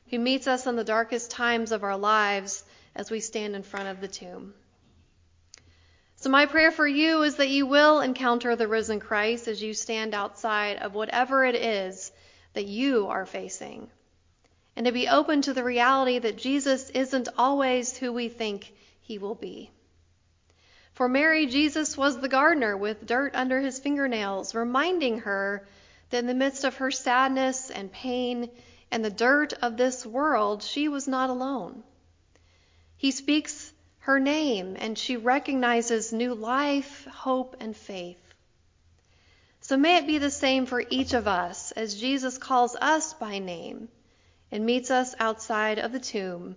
who 0.10 0.20
meets 0.20 0.48
us 0.48 0.68
in 0.68 0.76
the 0.76 0.84
darkest 0.84 1.32
times 1.32 1.72
of 1.72 1.84
our 1.84 1.98
lives 1.98 2.64
as 2.96 3.10
we 3.10 3.22
stand 3.22 3.56
in 3.56 3.64
front 3.64 3.88
of 3.88 4.02
the 4.02 4.08
tomb. 4.08 4.54
So, 6.22 6.30
my 6.30 6.46
prayer 6.46 6.70
for 6.70 6.88
you 6.88 7.24
is 7.24 7.38
that 7.38 7.50
you 7.50 7.66
will 7.66 8.00
encounter 8.00 8.56
the 8.56 8.68
risen 8.68 9.00
Christ 9.00 9.48
as 9.48 9.60
you 9.60 9.74
stand 9.74 10.14
outside 10.14 10.78
of 10.78 10.94
whatever 10.94 11.44
it 11.44 11.56
is 11.56 12.12
that 12.54 12.68
you 12.68 13.08
are 13.08 13.26
facing, 13.26 13.90
and 14.76 14.86
to 14.86 14.92
be 14.92 15.08
open 15.08 15.42
to 15.42 15.54
the 15.56 15.64
reality 15.64 16.20
that 16.20 16.38
Jesus 16.38 16.92
isn't 16.92 17.28
always 17.40 17.98
who 17.98 18.14
we 18.14 18.30
think 18.30 18.72
he 19.02 19.18
will 19.18 19.34
be. 19.34 19.72
For 20.94 21.10
Mary, 21.10 21.48
Jesus 21.48 21.98
was 21.98 22.20
the 22.20 22.30
gardener 22.30 22.78
with 22.78 23.08
dirt 23.08 23.34
under 23.34 23.60
his 23.60 23.80
fingernails, 23.80 24.54
reminding 24.54 25.22
her 25.22 25.68
that 26.12 26.20
in 26.20 26.28
the 26.28 26.36
midst 26.36 26.66
of 26.66 26.76
her 26.76 26.92
sadness 26.92 27.72
and 27.72 27.92
pain 27.92 28.52
and 28.92 29.04
the 29.04 29.10
dirt 29.10 29.54
of 29.54 29.76
this 29.76 30.06
world, 30.06 30.62
she 30.62 30.88
was 30.88 31.08
not 31.08 31.32
alone. 31.32 31.82
He 32.96 33.10
speaks 33.10 33.71
her 34.02 34.20
name, 34.20 34.76
and 34.80 34.98
she 34.98 35.18
recognizes 35.18 36.12
new 36.12 36.34
life, 36.34 37.06
hope, 37.06 37.56
and 37.60 37.76
faith. 37.76 38.18
So 39.62 39.78
may 39.78 39.98
it 39.98 40.08
be 40.08 40.18
the 40.18 40.32
same 40.32 40.66
for 40.66 40.84
each 40.90 41.14
of 41.14 41.28
us 41.28 41.72
as 41.72 41.94
Jesus 41.94 42.40
calls 42.40 42.76
us 42.76 43.14
by 43.14 43.38
name 43.38 43.90
and 44.52 44.66
meets 44.66 44.90
us 44.90 45.14
outside 45.20 45.78
of 45.78 45.92
the 45.92 46.00
tomb 46.00 46.56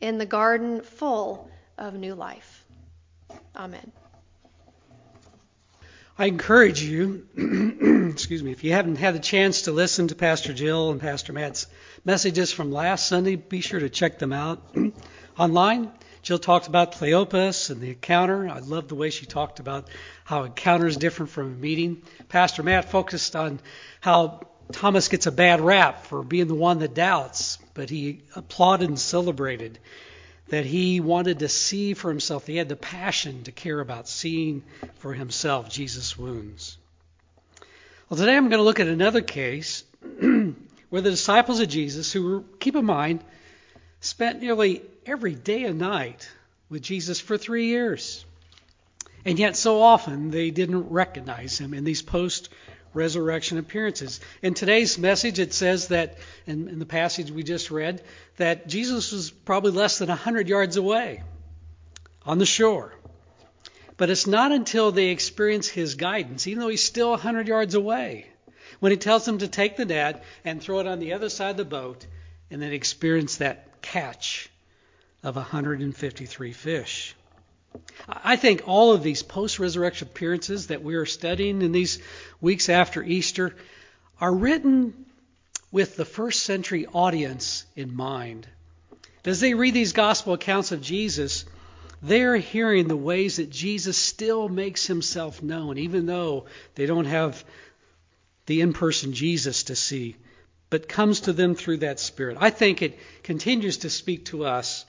in 0.00 0.18
the 0.18 0.26
garden 0.26 0.82
full 0.82 1.50
of 1.78 1.94
new 1.94 2.14
life. 2.14 2.64
Amen. 3.56 3.90
I 6.18 6.26
encourage 6.26 6.82
you, 6.82 7.26
excuse 8.12 8.42
me, 8.42 8.52
if 8.52 8.64
you 8.64 8.72
haven't 8.72 8.96
had 8.96 9.14
the 9.14 9.20
chance 9.20 9.62
to 9.62 9.72
listen 9.72 10.08
to 10.08 10.14
Pastor 10.14 10.52
Jill 10.52 10.90
and 10.90 11.00
Pastor 11.00 11.32
Matt's 11.32 11.66
messages 12.04 12.52
from 12.52 12.70
last 12.70 13.06
Sunday, 13.06 13.36
be 13.36 13.62
sure 13.62 13.80
to 13.80 13.88
check 13.88 14.18
them 14.18 14.32
out 14.32 14.76
online. 15.38 15.90
Jill 16.26 16.40
talked 16.40 16.66
about 16.66 16.90
Cleopas 16.90 17.70
and 17.70 17.80
the 17.80 17.90
encounter. 17.90 18.48
I 18.48 18.58
love 18.58 18.88
the 18.88 18.96
way 18.96 19.10
she 19.10 19.26
talked 19.26 19.60
about 19.60 19.86
how 20.24 20.42
encounter 20.42 20.88
is 20.88 20.96
different 20.96 21.30
from 21.30 21.52
a 21.52 21.56
meeting. 21.56 22.02
Pastor 22.28 22.64
Matt 22.64 22.90
focused 22.90 23.36
on 23.36 23.60
how 24.00 24.40
Thomas 24.72 25.06
gets 25.06 25.26
a 25.26 25.30
bad 25.30 25.60
rap 25.60 26.04
for 26.06 26.24
being 26.24 26.48
the 26.48 26.56
one 26.56 26.80
that 26.80 26.94
doubts, 26.94 27.58
but 27.74 27.90
he 27.90 28.22
applauded 28.34 28.88
and 28.88 28.98
celebrated 28.98 29.78
that 30.48 30.66
he 30.66 30.98
wanted 30.98 31.38
to 31.38 31.48
see 31.48 31.94
for 31.94 32.08
himself. 32.08 32.44
He 32.48 32.56
had 32.56 32.68
the 32.68 32.74
passion 32.74 33.44
to 33.44 33.52
care 33.52 33.78
about 33.78 34.08
seeing 34.08 34.64
for 34.96 35.14
himself 35.14 35.68
Jesus' 35.68 36.18
wounds. 36.18 36.76
Well, 38.10 38.18
today 38.18 38.36
I'm 38.36 38.48
going 38.48 38.58
to 38.58 38.64
look 38.64 38.80
at 38.80 38.88
another 38.88 39.20
case 39.20 39.84
where 40.18 41.02
the 41.02 41.10
disciples 41.10 41.60
of 41.60 41.68
Jesus 41.68 42.12
who 42.12 42.24
were, 42.28 42.44
keep 42.58 42.74
in 42.74 42.84
mind, 42.84 43.22
spent 44.00 44.40
nearly 44.40 44.82
every 45.04 45.34
day 45.34 45.64
and 45.64 45.78
night 45.78 46.28
with 46.68 46.82
Jesus 46.82 47.20
for 47.20 47.38
three 47.38 47.66
years. 47.66 48.24
And 49.24 49.38
yet, 49.38 49.56
so 49.56 49.82
often, 49.82 50.30
they 50.30 50.50
didn't 50.50 50.90
recognize 50.90 51.58
him 51.58 51.74
in 51.74 51.84
these 51.84 52.02
post 52.02 52.48
resurrection 52.94 53.58
appearances. 53.58 54.20
In 54.42 54.54
today's 54.54 54.98
message, 54.98 55.38
it 55.38 55.52
says 55.52 55.88
that, 55.88 56.18
in, 56.46 56.68
in, 56.68 56.78
the 56.78 56.86
passage 56.86 57.30
we 57.30 57.42
just 57.42 57.70
read, 57.70 58.02
that 58.36 58.68
Jesus 58.68 59.12
was 59.12 59.30
probably 59.30 59.72
less 59.72 59.98
than 59.98 60.08
100 60.08 60.48
yards 60.48 60.76
away 60.76 61.22
on 62.24 62.38
the 62.38 62.46
shore. 62.46 62.94
But 63.96 64.10
it's 64.10 64.26
not 64.26 64.52
until 64.52 64.92
they 64.92 65.08
experience 65.08 65.68
his 65.68 65.94
guidance, 65.94 66.46
even 66.46 66.60
though 66.60 66.68
he's 66.68 66.84
still 66.84 67.10
100 67.10 67.48
yards 67.48 67.74
away, 67.74 68.26
when 68.80 68.92
he 68.92 68.98
tells 68.98 69.24
them 69.24 69.38
to 69.38 69.48
take 69.48 69.76
the 69.76 69.84
net 69.84 70.24
and 70.44 70.62
throw 70.62 70.80
it 70.80 70.86
on 70.86 70.98
the 70.98 71.14
other 71.14 71.28
side 71.28 71.50
of 71.50 71.56
the 71.56 71.64
boat, 71.64 72.06
and 72.50 72.62
then 72.62 72.72
experience 72.72 73.36
that 73.36 73.65
catch 73.92 74.48
of 75.22 75.36
153 75.36 76.52
fish. 76.52 77.14
I 78.08 78.36
think 78.36 78.62
all 78.66 78.92
of 78.92 79.02
these 79.02 79.22
post 79.22 79.58
resurrection 79.58 80.08
appearances 80.08 80.68
that 80.68 80.82
we 80.82 80.94
are 80.94 81.06
studying 81.06 81.62
in 81.62 81.72
these 81.72 82.00
weeks 82.40 82.68
after 82.68 83.02
Easter 83.02 83.54
are 84.20 84.34
written 84.34 85.06
with 85.70 85.96
the 85.96 86.04
first 86.04 86.42
century 86.42 86.86
audience 86.86 87.64
in 87.74 87.94
mind. 87.94 88.46
As 89.24 89.40
they 89.40 89.54
read 89.54 89.74
these 89.74 89.92
gospel 89.92 90.32
accounts 90.34 90.72
of 90.72 90.80
Jesus, 90.80 91.44
they 92.02 92.22
are 92.22 92.36
hearing 92.36 92.88
the 92.88 92.96
ways 92.96 93.36
that 93.36 93.50
Jesus 93.50 93.96
still 93.96 94.48
makes 94.48 94.86
himself 94.86 95.42
known, 95.42 95.78
even 95.78 96.06
though 96.06 96.46
they 96.76 96.86
don't 96.86 97.06
have 97.06 97.44
the 98.46 98.60
in 98.60 98.72
person 98.72 99.12
Jesus 99.12 99.64
to 99.64 99.76
see, 99.76 100.16
but 100.70 100.88
comes 100.88 101.20
to 101.20 101.32
them 101.32 101.54
through 101.54 101.78
that 101.78 102.00
Spirit. 102.00 102.38
I 102.40 102.50
think 102.50 102.82
it 102.82 102.98
continues 103.22 103.78
to 103.78 103.90
speak 103.90 104.26
to 104.26 104.44
us 104.44 104.84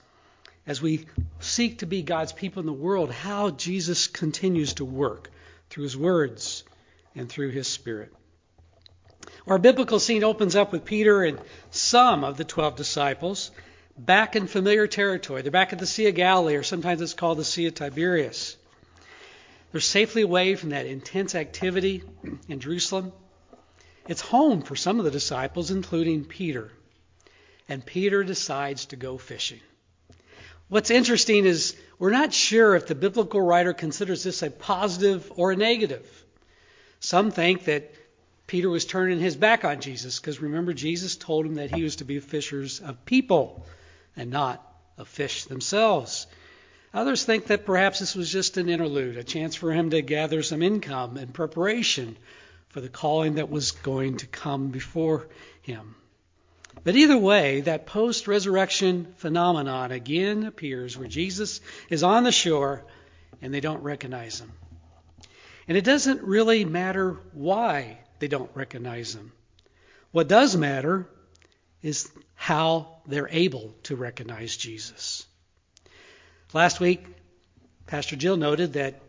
as 0.66 0.82
we 0.82 1.06
seek 1.40 1.80
to 1.80 1.86
be 1.86 2.02
God's 2.02 2.34
people 2.34 2.60
in 2.60 2.66
the 2.66 2.74
world, 2.74 3.12
how 3.12 3.52
Jesus 3.52 4.08
continues 4.08 4.74
to 4.76 4.86
work 4.86 5.30
through 5.70 5.84
his 5.84 5.98
words 5.98 6.64
and 7.16 7.30
through 7.30 7.52
his 7.52 7.68
Spirit. 7.68 8.14
Our 9.46 9.60
biblical 9.60 10.00
scene 10.00 10.24
opens 10.24 10.56
up 10.56 10.72
with 10.72 10.84
Peter 10.84 11.24
and 11.24 11.40
some 11.72 12.24
of 12.24 12.38
the 12.38 12.44
12 12.44 12.76
disciples 12.76 13.52
back 13.98 14.36
in 14.36 14.48
familiar 14.48 14.88
territory. 14.88 15.42
They're 15.42 15.52
back 15.52 15.74
at 15.74 15.80
the 15.80 15.88
Sea 15.88 16.08
of 16.08 16.16
Galilee, 16.16 16.56
or 16.56 16.64
sometimes 16.64 17.02
it's 17.02 17.14
called 17.14 17.38
the 17.38 17.46
Sea 17.46 17.68
of 17.68 17.76
Tiberias. 17.76 18.58
They're 19.72 19.82
safely 19.82 20.22
away 20.22 20.56
from 20.56 20.70
that 20.70 20.86
intense 20.86 21.34
activity 21.36 22.04
in 22.48 22.60
Jerusalem. 22.60 23.14
It's 24.08 24.22
home 24.22 24.62
for 24.62 24.76
some 24.76 25.00
of 25.00 25.06
the 25.06 25.12
disciples, 25.12 25.70
including 25.70 26.26
Peter. 26.26 26.72
And 27.68 27.86
Peter 27.86 28.24
decides 28.24 28.86
to 28.88 28.96
go 28.96 29.18
fishing. 29.18 29.60
What's 30.70 30.92
interesting 30.92 31.46
is 31.46 31.76
we're 32.00 32.12
not 32.12 32.34
sure 32.34 32.76
if 32.76 32.88
the 32.88 32.96
biblical 32.96 33.42
writer 33.42 33.74
considers 33.74 34.24
this 34.24 34.44
a 34.44 34.50
positive 34.50 35.32
or 35.36 35.52
a 35.52 35.56
negative. 35.56 36.06
Some 37.00 37.32
think 37.32 37.66
that 37.66 37.94
Peter 38.48 38.70
was 38.70 38.86
turning 38.86 39.20
his 39.20 39.36
back 39.36 39.66
on 39.66 39.82
Jesus 39.82 40.20
because 40.20 40.42
remember, 40.42 40.74
Jesus 40.74 41.18
told 41.18 41.46
him 41.46 41.56
that 41.56 41.74
he 41.74 41.84
was 41.84 41.98
to 41.98 42.06
be 42.06 42.20
fishers 42.20 42.80
of 42.80 43.06
people 43.06 43.66
and 44.16 44.32
not 44.32 44.64
of 44.98 45.08
fish 45.08 45.46
themselves. 45.46 46.28
Others 46.94 47.26
think 47.26 47.48
that 47.48 47.66
perhaps 47.66 48.00
this 48.00 48.16
was 48.16 48.32
just 48.32 48.58
an 48.58 48.70
interlude, 48.70 49.18
a 49.18 49.24
chance 49.24 49.56
for 49.56 49.72
him 49.72 49.90
to 49.90 50.02
gather 50.02 50.42
some 50.42 50.62
income 50.62 51.18
in 51.18 51.28
preparation 51.28 52.18
for 52.70 52.82
the 52.82 52.90
calling 52.90 53.36
that 53.36 53.50
was 53.50 53.72
going 53.72 54.18
to 54.18 54.28
come 54.28 54.70
before 54.70 55.28
him. 55.62 55.96
But 56.84 56.96
either 56.96 57.18
way, 57.18 57.62
that 57.62 57.86
post 57.86 58.28
resurrection 58.28 59.14
phenomenon 59.18 59.92
again 59.92 60.44
appears 60.44 60.98
where 60.98 61.08
Jesus 61.08 61.60
is 61.90 62.04
on 62.04 62.24
the 62.24 62.32
shore 62.32 62.86
and 63.42 63.54
they 63.54 63.60
don't 63.60 63.84
recognize 63.84 64.40
him. 64.40 64.52
And 65.68 65.78
it 65.78 65.84
doesn't 65.84 66.22
really 66.22 66.66
matter 66.66 67.18
why 67.34 68.00
they 68.20 68.28
don't 68.28 68.52
recognize 68.54 69.16
him. 69.16 69.32
What 70.12 70.28
does 70.28 70.56
matter 70.56 71.08
is 71.82 72.10
how 72.36 73.02
they're 73.06 73.30
able 73.30 73.76
to 73.84 73.96
recognize 73.96 74.56
Jesus. 74.56 75.26
Last 76.54 76.80
week, 76.80 77.06
Pastor 77.86 78.16
Jill 78.16 78.38
noted 78.38 78.74
that 78.74 79.02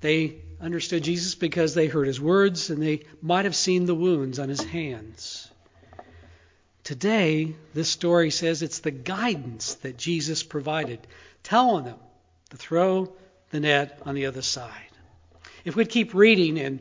they 0.00 0.42
understood 0.60 1.04
Jesus 1.04 1.34
because 1.34 1.74
they 1.74 1.86
heard 1.86 2.06
his 2.06 2.20
words 2.20 2.70
and 2.70 2.82
they 2.82 3.02
might 3.20 3.44
have 3.44 3.56
seen 3.56 3.86
the 3.86 3.94
wounds 3.94 4.38
on 4.38 4.48
his 4.48 4.62
hands. 4.62 5.50
Today, 6.84 7.54
this 7.74 7.88
story 7.88 8.30
says 8.30 8.62
it's 8.62 8.78
the 8.78 8.90
guidance 8.90 9.74
that 9.76 9.96
Jesus 9.96 10.42
provided, 10.42 11.00
telling 11.42 11.84
them 11.84 11.98
to 12.50 12.56
throw 12.56 13.12
the 13.50 13.60
net 13.60 14.00
on 14.06 14.14
the 14.14 14.26
other 14.26 14.42
side. 14.42 14.70
If 15.64 15.74
we'd 15.74 15.88
keep 15.88 16.14
reading 16.14 16.56
in 16.56 16.80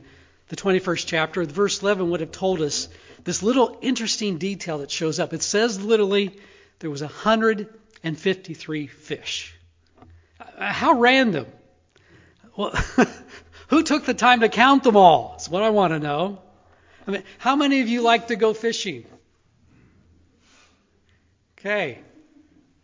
the 0.49 0.55
21st 0.55 1.05
chapter, 1.07 1.43
verse 1.43 1.81
11 1.81 2.11
would 2.11 2.19
have 2.19 2.31
told 2.31 2.61
us 2.61 2.87
this 3.23 3.41
little 3.41 3.79
interesting 3.81 4.37
detail 4.37 4.77
that 4.77 4.91
shows 4.91 5.19
up. 5.19 5.33
It 5.33 5.41
says 5.41 5.81
literally 5.83 6.37
there 6.79 6.91
was 6.91 7.01
153 7.01 8.87
fish. 8.87 9.55
Uh, 10.39 10.71
how 10.71 10.99
random. 10.99 11.47
Well, 12.55 12.73
who 13.67 13.83
took 13.83 14.05
the 14.05 14.13
time 14.13 14.41
to 14.41 14.49
count 14.49 14.83
them 14.83 14.95
all? 14.95 15.31
That's 15.31 15.49
what 15.49 15.63
I 15.63 15.69
want 15.69 15.91
to 15.93 15.99
know. 15.99 16.41
I 17.07 17.11
mean, 17.11 17.23
how 17.37 17.55
many 17.55 17.81
of 17.81 17.87
you 17.87 18.01
like 18.01 18.27
to 18.27 18.35
go 18.35 18.53
fishing? 18.53 19.05
Okay. 21.59 21.99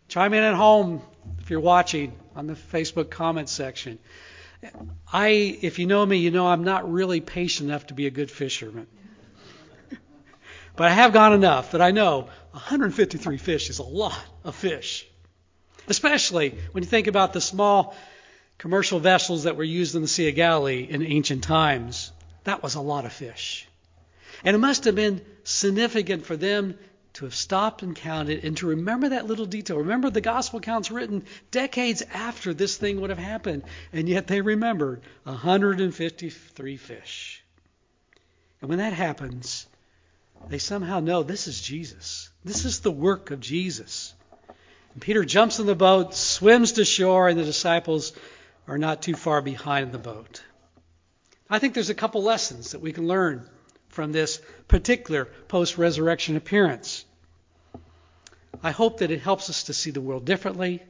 Chime 0.07 0.33
in 0.33 0.43
at 0.43 0.55
home 0.55 1.01
if 1.39 1.49
you're 1.49 1.59
watching 1.59 2.13
on 2.35 2.47
the 2.47 2.53
Facebook 2.53 3.09
comment 3.09 3.49
section. 3.49 3.99
I, 5.11 5.57
if 5.61 5.79
you 5.79 5.87
know 5.87 6.05
me, 6.05 6.17
you 6.17 6.31
know 6.31 6.47
I'm 6.47 6.63
not 6.63 6.91
really 6.91 7.21
patient 7.21 7.69
enough 7.69 7.87
to 7.87 7.93
be 7.93 8.07
a 8.07 8.11
good 8.11 8.29
fisherman. 8.29 8.87
but 10.75 10.87
I 10.87 10.93
have 10.93 11.13
gone 11.13 11.33
enough 11.33 11.71
that 11.71 11.81
I 11.81 11.91
know 11.91 12.29
153 12.51 13.37
fish 13.37 13.69
is 13.69 13.79
a 13.79 13.83
lot 13.83 14.17
of 14.43 14.55
fish. 14.55 15.07
Especially 15.87 16.57
when 16.71 16.83
you 16.83 16.89
think 16.89 17.07
about 17.07 17.33
the 17.33 17.41
small 17.41 17.95
commercial 18.61 18.99
vessels 18.99 19.45
that 19.45 19.57
were 19.57 19.63
used 19.63 19.95
in 19.95 20.03
the 20.03 20.07
Sea 20.07 20.29
of 20.29 20.35
Galilee 20.35 20.85
in 20.87 21.01
ancient 21.01 21.43
times. 21.43 22.11
That 22.43 22.61
was 22.61 22.75
a 22.75 22.81
lot 22.81 23.05
of 23.05 23.11
fish. 23.11 23.67
And 24.43 24.55
it 24.55 24.59
must 24.59 24.85
have 24.85 24.93
been 24.93 25.19
significant 25.43 26.27
for 26.27 26.37
them 26.37 26.77
to 27.13 27.25
have 27.25 27.33
stopped 27.33 27.81
and 27.81 27.95
counted 27.95 28.45
and 28.45 28.55
to 28.57 28.67
remember 28.67 29.09
that 29.09 29.25
little 29.25 29.47
detail. 29.47 29.79
Remember, 29.79 30.11
the 30.11 30.21
gospel 30.21 30.59
accounts 30.59 30.91
written 30.91 31.25
decades 31.49 32.03
after 32.13 32.53
this 32.53 32.77
thing 32.77 33.01
would 33.01 33.09
have 33.09 33.17
happened, 33.17 33.63
and 33.93 34.07
yet 34.07 34.27
they 34.27 34.41
remembered 34.41 35.01
153 35.23 36.77
fish. 36.77 37.43
And 38.61 38.69
when 38.69 38.77
that 38.77 38.93
happens, 38.93 39.65
they 40.49 40.59
somehow 40.59 40.99
know 40.99 41.23
this 41.23 41.47
is 41.47 41.59
Jesus. 41.59 42.29
This 42.45 42.65
is 42.65 42.81
the 42.81 42.91
work 42.91 43.31
of 43.31 43.39
Jesus. 43.39 44.13
And 44.93 45.01
Peter 45.01 45.25
jumps 45.25 45.57
in 45.57 45.65
the 45.65 45.73
boat, 45.73 46.13
swims 46.13 46.73
to 46.73 46.85
shore, 46.85 47.27
and 47.27 47.39
the 47.39 47.43
disciples 47.43 48.13
are 48.67 48.77
not 48.77 49.01
too 49.01 49.15
far 49.15 49.41
behind 49.41 49.91
the 49.91 49.97
boat. 49.97 50.43
I 51.49 51.59
think 51.59 51.73
there's 51.73 51.89
a 51.89 51.95
couple 51.95 52.23
lessons 52.23 52.71
that 52.71 52.81
we 52.81 52.93
can 52.93 53.07
learn 53.07 53.49
from 53.89 54.11
this 54.11 54.41
particular 54.67 55.25
post 55.47 55.77
resurrection 55.77 56.37
appearance. 56.37 57.03
I 58.63 58.71
hope 58.71 58.99
that 58.99 59.11
it 59.11 59.21
helps 59.21 59.49
us 59.49 59.63
to 59.63 59.73
see 59.73 59.91
the 59.91 60.01
world 60.01 60.25
differently 60.25 60.81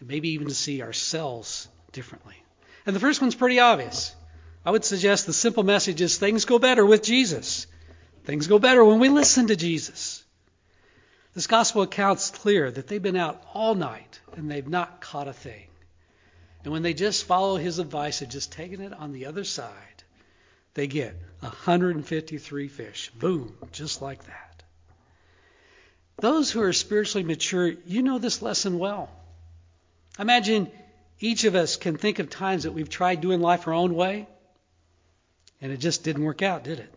and 0.00 0.08
maybe 0.08 0.30
even 0.30 0.48
to 0.48 0.54
see 0.54 0.82
ourselves 0.82 1.68
differently. 1.92 2.34
And 2.86 2.94
the 2.94 3.00
first 3.00 3.20
one's 3.20 3.34
pretty 3.34 3.60
obvious. 3.60 4.14
I 4.64 4.70
would 4.70 4.84
suggest 4.84 5.26
the 5.26 5.32
simple 5.32 5.62
message 5.62 6.00
is 6.00 6.18
things 6.18 6.44
go 6.44 6.58
better 6.58 6.84
with 6.84 7.02
Jesus. 7.02 7.66
Things 8.24 8.46
go 8.46 8.58
better 8.58 8.84
when 8.84 8.98
we 8.98 9.08
listen 9.08 9.46
to 9.46 9.56
Jesus. 9.56 10.24
This 11.34 11.46
gospel 11.46 11.82
account's 11.82 12.30
clear 12.30 12.70
that 12.70 12.86
they've 12.86 13.02
been 13.02 13.16
out 13.16 13.42
all 13.54 13.74
night 13.74 14.20
and 14.36 14.50
they've 14.50 14.68
not 14.68 15.00
caught 15.00 15.28
a 15.28 15.32
thing. 15.32 15.66
And 16.64 16.72
when 16.72 16.82
they 16.82 16.94
just 16.94 17.24
follow 17.24 17.56
his 17.56 17.78
advice 17.78 18.22
of 18.22 18.30
just 18.30 18.50
taking 18.50 18.80
it 18.80 18.92
on 18.94 19.12
the 19.12 19.26
other 19.26 19.44
side, 19.44 20.02
they 20.72 20.86
get 20.86 21.14
153 21.40 22.68
fish. 22.68 23.10
Boom, 23.10 23.54
just 23.70 24.00
like 24.00 24.24
that. 24.24 24.62
Those 26.16 26.50
who 26.50 26.62
are 26.62 26.72
spiritually 26.72 27.24
mature, 27.24 27.68
you 27.86 28.02
know 28.02 28.18
this 28.18 28.40
lesson 28.40 28.78
well. 28.78 29.10
Imagine 30.18 30.70
each 31.20 31.44
of 31.44 31.54
us 31.54 31.76
can 31.76 31.98
think 31.98 32.18
of 32.18 32.30
times 32.30 32.62
that 32.62 32.72
we've 32.72 32.88
tried 32.88 33.20
doing 33.20 33.40
life 33.40 33.66
our 33.66 33.74
own 33.74 33.94
way, 33.94 34.26
and 35.60 35.70
it 35.70 35.78
just 35.78 36.02
didn't 36.02 36.24
work 36.24 36.40
out, 36.40 36.64
did 36.64 36.78
it? 36.78 36.94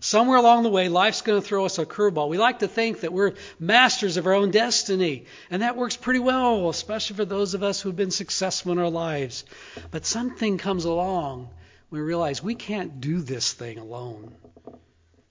Somewhere 0.00 0.38
along 0.38 0.62
the 0.62 0.68
way, 0.68 0.88
life's 0.88 1.22
going 1.22 1.40
to 1.40 1.46
throw 1.46 1.64
us 1.64 1.78
a 1.78 1.86
curveball. 1.86 2.28
We 2.28 2.38
like 2.38 2.60
to 2.60 2.68
think 2.68 3.00
that 3.00 3.12
we're 3.12 3.32
masters 3.58 4.16
of 4.16 4.26
our 4.26 4.34
own 4.34 4.50
destiny, 4.50 5.24
and 5.50 5.62
that 5.62 5.76
works 5.76 5.96
pretty 5.96 6.20
well, 6.20 6.68
especially 6.68 7.16
for 7.16 7.24
those 7.24 7.54
of 7.54 7.62
us 7.62 7.80
who've 7.80 7.96
been 7.96 8.10
successful 8.10 8.72
in 8.72 8.78
our 8.78 8.90
lives. 8.90 9.44
But 9.90 10.06
something 10.06 10.58
comes 10.58 10.84
along 10.84 11.50
we 11.90 12.00
realize 12.00 12.42
we 12.42 12.54
can't 12.54 13.00
do 13.00 13.20
this 13.20 13.52
thing 13.52 13.78
alone. 13.78 14.34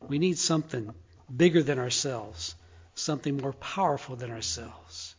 We 0.01 0.19
need 0.19 0.37
something 0.37 0.93
bigger 1.35 1.61
than 1.61 1.79
ourselves, 1.79 2.55
something 2.93 3.37
more 3.37 3.53
powerful 3.53 4.15
than 4.15 4.31
ourselves. 4.31 5.15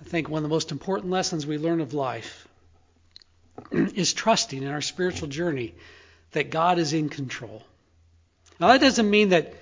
I 0.00 0.04
think 0.04 0.28
one 0.28 0.38
of 0.38 0.42
the 0.42 0.54
most 0.54 0.72
important 0.72 1.10
lessons 1.10 1.46
we 1.46 1.58
learn 1.58 1.80
of 1.80 1.94
life 1.94 2.48
is 3.70 4.12
trusting 4.12 4.62
in 4.62 4.68
our 4.68 4.82
spiritual 4.82 5.28
journey 5.28 5.74
that 6.34 6.50
God 6.50 6.78
is 6.78 6.92
in 6.92 7.08
control. 7.08 7.62
Now 8.60 8.68
that 8.68 8.80
doesn't 8.80 9.08
mean 9.08 9.30
that 9.30 9.54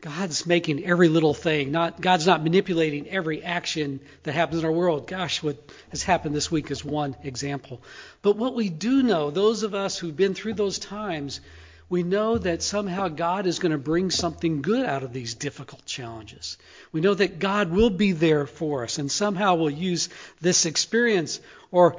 God's 0.00 0.44
making 0.44 0.84
every 0.84 1.08
little 1.08 1.32
thing. 1.32 1.72
Not 1.72 1.98
God's 1.98 2.26
not 2.26 2.42
manipulating 2.42 3.08
every 3.08 3.42
action 3.42 4.00
that 4.24 4.32
happens 4.32 4.60
in 4.60 4.66
our 4.66 4.72
world. 4.72 5.06
Gosh, 5.06 5.42
what 5.42 5.56
has 5.88 6.02
happened 6.02 6.34
this 6.34 6.50
week 6.50 6.70
is 6.70 6.84
one 6.84 7.16
example. 7.22 7.80
But 8.20 8.36
what 8.36 8.54
we 8.54 8.68
do 8.68 9.02
know, 9.02 9.30
those 9.30 9.62
of 9.62 9.74
us 9.74 9.96
who've 9.96 10.14
been 10.14 10.34
through 10.34 10.54
those 10.54 10.78
times, 10.78 11.40
we 11.88 12.02
know 12.02 12.36
that 12.36 12.62
somehow 12.62 13.08
God 13.08 13.46
is 13.46 13.58
going 13.58 13.72
to 13.72 13.78
bring 13.78 14.10
something 14.10 14.60
good 14.60 14.84
out 14.84 15.04
of 15.04 15.14
these 15.14 15.32
difficult 15.34 15.86
challenges. 15.86 16.58
We 16.92 17.00
know 17.00 17.14
that 17.14 17.38
God 17.38 17.70
will 17.70 17.90
be 17.90 18.12
there 18.12 18.46
for 18.46 18.84
us 18.84 18.98
and 18.98 19.10
somehow 19.10 19.54
will 19.54 19.70
use 19.70 20.10
this 20.40 20.66
experience 20.66 21.40
or 21.70 21.96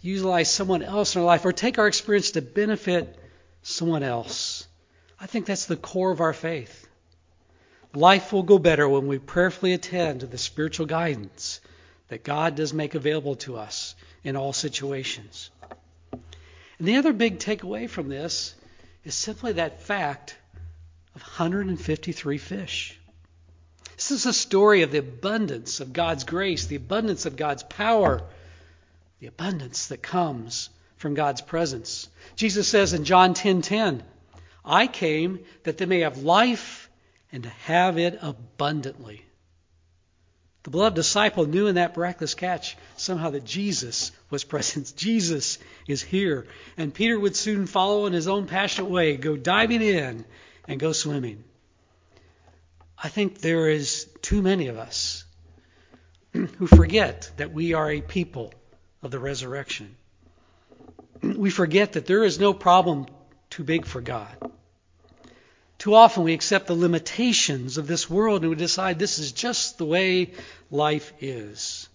utilize 0.00 0.50
someone 0.50 0.82
else 0.82 1.14
in 1.14 1.20
our 1.20 1.26
life 1.26 1.44
or 1.44 1.52
take 1.52 1.78
our 1.78 1.88
experience 1.88 2.32
to 2.32 2.42
benefit 2.42 3.18
someone 3.64 4.02
else. 4.02 4.68
I 5.18 5.26
think 5.26 5.46
that's 5.46 5.66
the 5.66 5.76
core 5.76 6.12
of 6.12 6.20
our 6.20 6.32
faith. 6.32 6.86
Life 7.94 8.32
will 8.32 8.42
go 8.42 8.58
better 8.58 8.88
when 8.88 9.06
we 9.06 9.18
prayerfully 9.18 9.72
attend 9.72 10.20
to 10.20 10.26
the 10.26 10.38
spiritual 10.38 10.86
guidance 10.86 11.60
that 12.08 12.22
God 12.22 12.56
does 12.56 12.72
make 12.72 12.94
available 12.94 13.36
to 13.36 13.56
us 13.56 13.94
in 14.22 14.36
all 14.36 14.52
situations. 14.52 15.50
And 16.12 16.88
the 16.88 16.96
other 16.96 17.12
big 17.12 17.38
takeaway 17.38 17.88
from 17.88 18.08
this 18.08 18.54
is 19.04 19.14
simply 19.14 19.52
that 19.52 19.82
fact 19.82 20.36
of 21.14 21.22
153 21.22 22.38
fish. 22.38 22.98
This 23.96 24.10
is 24.10 24.26
a 24.26 24.32
story 24.32 24.82
of 24.82 24.90
the 24.90 24.98
abundance 24.98 25.80
of 25.80 25.92
God's 25.92 26.24
grace, 26.24 26.66
the 26.66 26.76
abundance 26.76 27.26
of 27.26 27.36
God's 27.36 27.62
power, 27.62 28.22
the 29.20 29.28
abundance 29.28 29.86
that 29.86 30.02
comes 30.02 30.68
from 31.04 31.12
God's 31.12 31.42
presence. 31.42 32.08
Jesus 32.34 32.66
says 32.66 32.94
in 32.94 33.04
John 33.04 33.34
10:10, 33.34 34.02
"I 34.64 34.86
came 34.86 35.40
that 35.64 35.76
they 35.76 35.84
may 35.84 36.00
have 36.00 36.22
life 36.22 36.88
and 37.30 37.44
have 37.44 37.98
it 37.98 38.18
abundantly. 38.22 39.22
The 40.62 40.70
beloved 40.70 40.96
disciple 40.96 41.44
knew 41.44 41.66
in 41.66 41.74
that 41.74 41.94
miraculous 41.94 42.32
catch 42.32 42.78
somehow 42.96 43.28
that 43.32 43.44
Jesus 43.44 44.12
was 44.30 44.44
present. 44.54 44.94
Jesus 44.96 45.58
is 45.86 46.00
here. 46.00 46.46
And 46.78 46.94
Peter 46.94 47.20
would 47.20 47.36
soon 47.36 47.66
follow 47.66 48.06
in 48.06 48.14
his 48.14 48.26
own 48.26 48.46
passionate 48.46 48.88
way, 48.88 49.18
go 49.18 49.36
diving 49.36 49.82
in 49.82 50.24
and 50.66 50.80
go 50.80 50.92
swimming. 50.92 51.44
I 52.96 53.10
think 53.10 53.40
there 53.40 53.68
is 53.68 54.08
too 54.22 54.40
many 54.40 54.68
of 54.68 54.78
us 54.78 55.26
who 56.32 56.66
forget 56.66 57.30
that 57.36 57.52
we 57.52 57.74
are 57.74 57.90
a 57.90 58.00
people 58.00 58.54
of 59.02 59.10
the 59.10 59.18
resurrection. 59.18 59.96
We 61.32 61.50
forget 61.50 61.94
that 61.94 62.06
there 62.06 62.24
is 62.24 62.38
no 62.38 62.52
problem 62.52 63.06
too 63.50 63.64
big 63.64 63.86
for 63.86 64.00
God. 64.00 64.52
Too 65.78 65.94
often 65.94 66.24
we 66.24 66.34
accept 66.34 66.66
the 66.66 66.74
limitations 66.74 67.78
of 67.78 67.86
this 67.86 68.08
world 68.08 68.42
and 68.42 68.50
we 68.50 68.56
decide 68.56 68.98
this 68.98 69.18
is 69.18 69.32
just 69.32 69.78
the 69.78 69.84
way 69.84 70.32
life 70.70 71.12
is. 71.20 71.88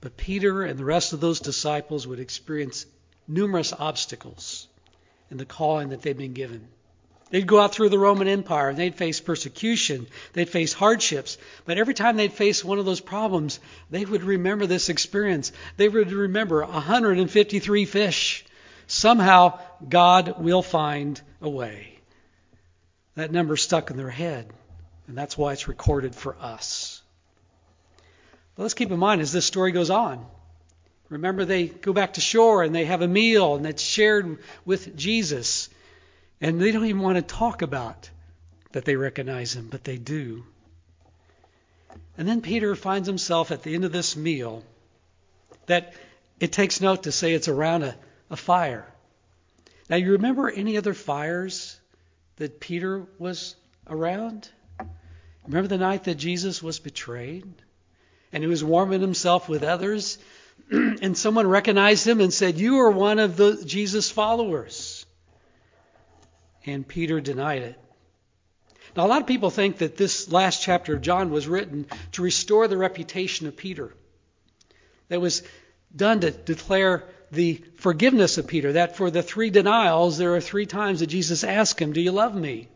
But 0.00 0.16
Peter 0.16 0.62
and 0.62 0.78
the 0.78 0.84
rest 0.84 1.12
of 1.12 1.20
those 1.20 1.40
disciples 1.40 2.06
would 2.06 2.20
experience 2.20 2.86
numerous 3.28 3.72
obstacles 3.72 4.66
in 5.30 5.36
the 5.36 5.44
calling 5.44 5.90
that 5.90 6.02
they've 6.02 6.16
been 6.16 6.32
given. 6.32 6.68
They'd 7.30 7.46
go 7.46 7.60
out 7.60 7.72
through 7.72 7.90
the 7.90 7.98
Roman 7.98 8.26
Empire 8.26 8.68
and 8.68 8.78
they'd 8.78 8.96
face 8.96 9.20
persecution, 9.20 10.08
they'd 10.32 10.48
face 10.48 10.72
hardships, 10.72 11.38
but 11.64 11.78
every 11.78 11.94
time 11.94 12.16
they'd 12.16 12.32
face 12.32 12.64
one 12.64 12.80
of 12.80 12.84
those 12.84 13.00
problems, 13.00 13.60
they 13.88 14.04
would 14.04 14.24
remember 14.24 14.66
this 14.66 14.88
experience. 14.88 15.52
They 15.76 15.88
would 15.88 16.12
remember 16.12 16.64
153 16.64 17.84
fish. 17.84 18.44
Somehow 18.88 19.60
God 19.88 20.42
will 20.42 20.62
find 20.62 21.20
a 21.40 21.48
way. 21.48 22.00
That 23.14 23.30
number 23.30 23.56
stuck 23.56 23.90
in 23.90 23.96
their 23.96 24.10
head, 24.10 24.50
and 25.06 25.16
that's 25.16 25.38
why 25.38 25.52
it's 25.52 25.68
recorded 25.68 26.16
for 26.16 26.36
us. 26.40 27.00
But 28.56 28.64
let's 28.64 28.74
keep 28.74 28.90
in 28.90 28.98
mind 28.98 29.20
as 29.20 29.32
this 29.32 29.46
story 29.46 29.70
goes 29.70 29.90
on. 29.90 30.26
Remember, 31.08 31.44
they 31.44 31.66
go 31.66 31.92
back 31.92 32.14
to 32.14 32.20
shore 32.20 32.62
and 32.62 32.74
they 32.74 32.84
have 32.84 33.02
a 33.02 33.08
meal 33.08 33.56
and 33.56 33.66
it's 33.66 33.82
shared 33.82 34.38
with 34.64 34.96
Jesus. 34.96 35.68
And 36.40 36.60
they 36.60 36.72
don't 36.72 36.86
even 36.86 37.02
want 37.02 37.16
to 37.16 37.22
talk 37.22 37.62
about 37.62 38.08
that 38.72 38.84
they 38.84 38.96
recognize 38.96 39.54
him, 39.54 39.68
but 39.70 39.84
they 39.84 39.98
do. 39.98 40.44
And 42.16 42.26
then 42.28 42.40
Peter 42.40 42.74
finds 42.76 43.06
himself 43.06 43.50
at 43.50 43.62
the 43.62 43.74
end 43.74 43.84
of 43.84 43.92
this 43.92 44.16
meal 44.16 44.64
that 45.66 45.94
it 46.38 46.52
takes 46.52 46.80
note 46.80 47.04
to 47.04 47.12
say 47.12 47.34
it's 47.34 47.48
around 47.48 47.82
a, 47.82 47.94
a 48.30 48.36
fire. 48.36 48.86
Now, 49.88 49.96
you 49.96 50.12
remember 50.12 50.48
any 50.48 50.76
other 50.76 50.94
fires 50.94 51.78
that 52.36 52.60
Peter 52.60 53.04
was 53.18 53.56
around? 53.88 54.48
Remember 55.46 55.68
the 55.68 55.78
night 55.78 56.04
that 56.04 56.14
Jesus 56.14 56.62
was 56.62 56.78
betrayed? 56.78 57.52
And 58.32 58.42
he 58.42 58.48
was 58.48 58.62
warming 58.62 59.00
himself 59.00 59.48
with 59.48 59.64
others, 59.64 60.18
and 60.70 61.18
someone 61.18 61.48
recognized 61.48 62.06
him 62.06 62.20
and 62.20 62.32
said, 62.32 62.58
You 62.58 62.78
are 62.80 62.90
one 62.90 63.18
of 63.18 63.36
the 63.36 63.62
Jesus 63.64 64.10
followers. 64.10 64.99
And 66.66 66.86
Peter 66.86 67.20
denied 67.20 67.62
it. 67.62 67.78
Now, 68.96 69.06
a 69.06 69.08
lot 69.08 69.20
of 69.20 69.26
people 69.26 69.50
think 69.50 69.78
that 69.78 69.96
this 69.96 70.30
last 70.30 70.62
chapter 70.62 70.94
of 70.94 71.02
John 71.02 71.30
was 71.30 71.46
written 71.46 71.86
to 72.12 72.22
restore 72.22 72.66
the 72.68 72.76
reputation 72.76 73.46
of 73.46 73.56
Peter. 73.56 73.94
That 75.08 75.20
was 75.20 75.42
done 75.94 76.20
to 76.20 76.30
declare 76.30 77.04
the 77.30 77.62
forgiveness 77.76 78.38
of 78.38 78.48
Peter, 78.48 78.72
that 78.72 78.96
for 78.96 79.10
the 79.10 79.22
three 79.22 79.50
denials, 79.50 80.18
there 80.18 80.34
are 80.34 80.40
three 80.40 80.66
times 80.66 81.00
that 81.00 81.06
Jesus 81.06 81.44
asked 81.44 81.80
him, 81.80 81.92
Do 81.92 82.00
you 82.00 82.12
love 82.12 82.34
me? 82.34 82.68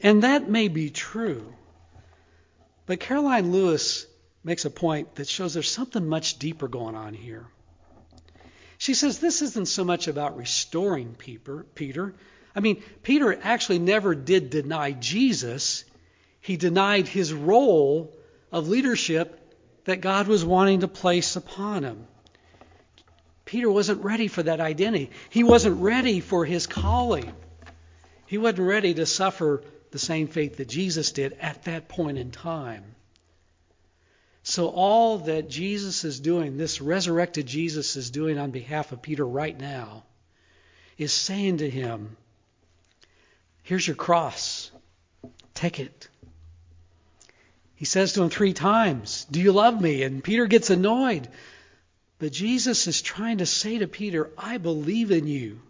And 0.00 0.24
that 0.24 0.48
may 0.48 0.68
be 0.68 0.90
true. 0.90 1.52
But 2.86 3.00
Karoline 3.00 3.52
Lewis 3.52 4.06
makes 4.44 4.64
a 4.64 4.70
point 4.70 5.16
that 5.16 5.28
shows 5.28 5.54
there's 5.54 5.70
something 5.70 6.06
much 6.06 6.38
deeper 6.38 6.68
going 6.68 6.94
on 6.94 7.14
here. 7.14 7.46
She 8.86 8.94
says 8.94 9.18
this 9.18 9.42
isn't 9.42 9.66
so 9.66 9.82
much 9.82 10.06
about 10.06 10.36
restoring 10.36 11.16
Peter. 11.16 12.14
I 12.54 12.60
mean, 12.60 12.84
Peter 13.02 13.36
actually 13.42 13.80
never 13.80 14.14
did 14.14 14.48
deny 14.48 14.92
Jesus, 14.92 15.84
he 16.40 16.56
denied 16.56 17.08
his 17.08 17.32
role 17.32 18.16
of 18.52 18.68
leadership 18.68 19.56
that 19.86 20.02
God 20.02 20.28
was 20.28 20.44
wanting 20.44 20.82
to 20.82 20.86
place 20.86 21.34
upon 21.34 21.82
him. 21.82 22.06
Peter 23.44 23.68
wasn't 23.68 24.04
ready 24.04 24.28
for 24.28 24.44
that 24.44 24.60
identity. 24.60 25.10
He 25.30 25.42
wasn't 25.42 25.82
ready 25.82 26.20
for 26.20 26.44
his 26.44 26.68
calling. 26.68 27.32
He 28.26 28.38
wasn't 28.38 28.68
ready 28.68 28.94
to 28.94 29.04
suffer 29.04 29.64
the 29.90 29.98
same 29.98 30.28
fate 30.28 30.58
that 30.58 30.68
Jesus 30.68 31.10
did 31.10 31.32
at 31.40 31.64
that 31.64 31.88
point 31.88 32.18
in 32.18 32.30
time. 32.30 32.84
So, 34.48 34.68
all 34.68 35.18
that 35.18 35.50
Jesus 35.50 36.04
is 36.04 36.20
doing, 36.20 36.56
this 36.56 36.80
resurrected 36.80 37.46
Jesus 37.46 37.96
is 37.96 38.10
doing 38.10 38.38
on 38.38 38.52
behalf 38.52 38.92
of 38.92 39.02
Peter 39.02 39.26
right 39.26 39.58
now, 39.58 40.04
is 40.96 41.12
saying 41.12 41.56
to 41.58 41.68
him, 41.68 42.16
Here's 43.64 43.84
your 43.84 43.96
cross. 43.96 44.70
Take 45.54 45.80
it. 45.80 46.08
He 47.74 47.86
says 47.86 48.12
to 48.12 48.22
him 48.22 48.30
three 48.30 48.52
times, 48.52 49.26
Do 49.32 49.40
you 49.40 49.50
love 49.50 49.80
me? 49.80 50.04
And 50.04 50.22
Peter 50.22 50.46
gets 50.46 50.70
annoyed. 50.70 51.26
But 52.20 52.30
Jesus 52.30 52.86
is 52.86 53.02
trying 53.02 53.38
to 53.38 53.46
say 53.46 53.78
to 53.78 53.88
Peter, 53.88 54.30
I 54.38 54.58
believe 54.58 55.10
in 55.10 55.26
you. 55.26 55.60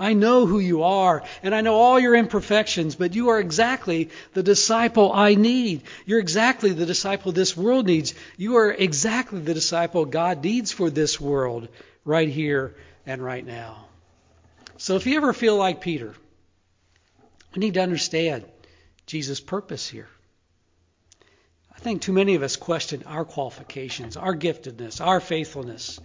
I 0.00 0.14
know 0.14 0.46
who 0.46 0.58
you 0.58 0.82
are, 0.82 1.22
and 1.42 1.54
I 1.54 1.60
know 1.60 1.74
all 1.74 2.00
your 2.00 2.16
imperfections, 2.16 2.94
but 2.94 3.14
you 3.14 3.28
are 3.28 3.38
exactly 3.38 4.08
the 4.32 4.42
disciple 4.42 5.12
I 5.12 5.34
need. 5.34 5.82
You're 6.06 6.20
exactly 6.20 6.72
the 6.72 6.86
disciple 6.86 7.32
this 7.32 7.54
world 7.54 7.86
needs. 7.86 8.14
You 8.38 8.56
are 8.56 8.72
exactly 8.72 9.40
the 9.40 9.52
disciple 9.52 10.06
God 10.06 10.42
needs 10.42 10.72
for 10.72 10.88
this 10.88 11.20
world 11.20 11.68
right 12.04 12.30
here 12.30 12.74
and 13.04 13.22
right 13.22 13.44
now. 13.44 13.84
So 14.78 14.96
if 14.96 15.06
you 15.06 15.18
ever 15.18 15.34
feel 15.34 15.56
like 15.56 15.82
Peter, 15.82 16.14
we 17.54 17.60
need 17.60 17.74
to 17.74 17.82
understand 17.82 18.44
Jesus' 19.06 19.40
purpose 19.40 19.86
here. 19.86 20.08
I 21.74 21.78
think 21.78 22.00
too 22.00 22.12
many 22.12 22.36
of 22.36 22.42
us 22.42 22.56
question 22.56 23.02
our 23.06 23.26
qualifications, 23.26 24.16
our 24.16 24.34
giftedness, 24.34 25.04
our 25.04 25.20
faithfulness. 25.20 26.00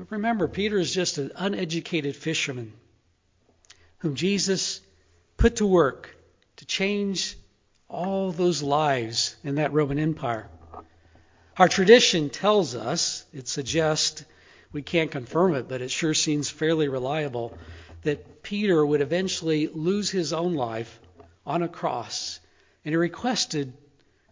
But 0.00 0.12
remember, 0.12 0.48
Peter 0.48 0.78
is 0.78 0.94
just 0.94 1.18
an 1.18 1.30
uneducated 1.36 2.16
fisherman 2.16 2.72
whom 3.98 4.14
Jesus 4.14 4.80
put 5.36 5.56
to 5.56 5.66
work 5.66 6.16
to 6.56 6.64
change 6.64 7.36
all 7.86 8.32
those 8.32 8.62
lives 8.62 9.36
in 9.44 9.56
that 9.56 9.74
Roman 9.74 9.98
Empire. 9.98 10.48
Our 11.58 11.68
tradition 11.68 12.30
tells 12.30 12.74
us, 12.74 13.26
it 13.34 13.46
suggests, 13.46 14.24
we 14.72 14.80
can't 14.80 15.10
confirm 15.10 15.54
it, 15.54 15.68
but 15.68 15.82
it 15.82 15.90
sure 15.90 16.14
seems 16.14 16.48
fairly 16.48 16.88
reliable, 16.88 17.58
that 18.00 18.42
Peter 18.42 18.86
would 18.86 19.02
eventually 19.02 19.66
lose 19.66 20.10
his 20.10 20.32
own 20.32 20.54
life 20.54 20.98
on 21.44 21.62
a 21.62 21.68
cross, 21.68 22.40
and 22.86 22.94
he 22.94 22.96
requested 22.96 23.74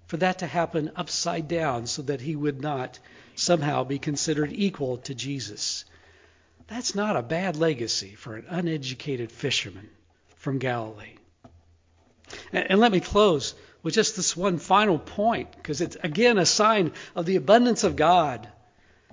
for 0.09 0.17
that 0.17 0.39
to 0.39 0.47
happen 0.47 0.91
upside 0.97 1.47
down 1.49 1.87
so 1.87 2.03
that 2.03 2.23
he 2.23 2.35
would 2.35 2.61
not 2.61 2.99
somehow 3.37 3.85
be 3.85 3.99
considered 3.99 4.51
equal 4.53 4.97
to 4.97 5.15
Jesus. 5.15 5.85
That's 6.67 6.95
not 6.95 7.17
a 7.17 7.23
bad 7.23 7.57
legacy 7.57 8.15
for 8.15 8.35
an 8.35 8.47
uneducated 8.49 9.31
fisherman 9.31 9.89
from 10.37 10.59
Galilee. 10.59 11.15
And, 12.53 12.81
let 12.81 12.91
me 12.91 13.01
close 13.01 13.55
with 13.83 13.95
just 13.95 14.17
this 14.17 14.37
one 14.37 14.59
final 14.59 14.99
point, 14.99 15.53
because 15.53 15.81
it's 15.81 15.97
again 16.03 16.39
a 16.39 16.47
sign 16.47 16.93
of 17.15 17.27
the 17.27 17.37
abundance 17.37 17.85
of 17.85 17.97
God. 17.97 18.49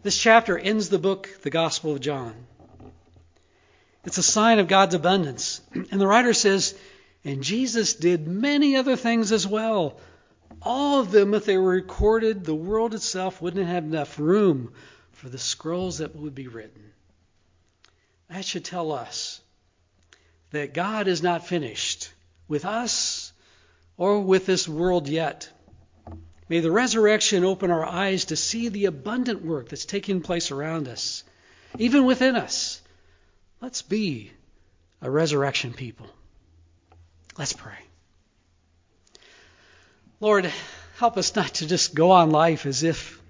This 0.02 0.18
chapter 0.18 0.58
ends 0.58 0.90
the 0.90 1.00
book, 1.00 1.30
the 1.42 1.50
Gospel 1.50 1.94
of 1.94 2.00
John. 2.00 2.34
It's 4.06 4.18
a 4.18 4.24
sign 4.24 4.60
of 4.60 4.68
God's 4.68 4.96
abundance. 4.96 5.62
And 5.92 6.00
the 6.00 6.08
writer 6.08 6.34
says, 6.34 6.74
and 7.26 7.44
Jesus 7.44 7.96
did 7.96 8.28
many 8.28 8.76
other 8.76 8.96
things 8.96 9.32
as 9.32 9.48
well. 9.48 9.98
All 10.62 11.00
of 11.00 11.12
them, 11.12 11.34
if 11.34 11.46
they 11.46 11.58
were 11.58 11.72
recorded, 11.72 12.44
the 12.44 12.56
world 12.56 12.94
itself 12.94 13.42
wouldn't 13.42 13.68
have 13.68 13.84
enough 13.84 14.20
room 14.20 14.74
for 15.12 15.30
the 15.30 15.38
scrolls 15.38 16.00
that 16.00 16.16
would 16.16 16.36
be 16.36 16.48
written. 16.48 16.92
That 18.30 18.46
should 18.46 18.66
tell 18.66 18.92
us 18.92 19.42
that 20.52 20.74
God 20.74 21.08
is 21.08 21.22
not 21.22 21.48
finished 21.48 22.12
with 22.48 22.66
us 22.66 23.34
or 23.98 24.22
with 24.22 24.46
this 24.46 24.68
world 24.68 25.08
yet. 25.08 25.50
May 26.50 26.60
the 26.60 26.72
resurrection 26.72 27.44
open 27.44 27.72
our 27.72 27.86
eyes 27.86 28.26
to 28.26 28.36
see 28.36 28.70
the 28.70 28.86
abundant 28.86 29.44
work 29.44 29.70
that's 29.70 29.86
taking 29.86 30.22
place 30.22 30.52
around 30.52 30.88
us, 30.88 31.24
even 31.78 32.06
within 32.06 32.36
us. 32.36 32.82
Let's 33.62 33.82
be 33.82 34.32
a 35.02 35.10
resurrection 35.10 35.74
people. 35.74 36.08
Let's 37.38 37.54
pray. 37.54 37.85
Lord, 40.26 40.52
help 40.98 41.18
us 41.18 41.36
not 41.36 41.54
to 41.54 41.68
just 41.68 41.94
go 41.94 42.10
on 42.10 42.32
life 42.32 42.66
as 42.66 42.82
if 42.82 43.22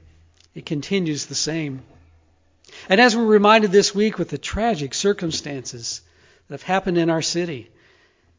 it 0.54 0.66
continues 0.66 1.26
the 1.26 1.36
same. 1.36 1.82
And 2.88 3.02
as 3.02 3.18
we're 3.18 3.26
reminded 3.26 3.74
this 3.74 3.94
week 3.94 4.18
with 4.18 4.30
the 4.30 4.38
tragic 4.38 4.94
circumstances 4.94 6.00
that 6.48 6.54
have 6.54 6.64
happened 6.64 6.98
in 6.98 7.10
our 7.10 7.22
city, 7.22 7.70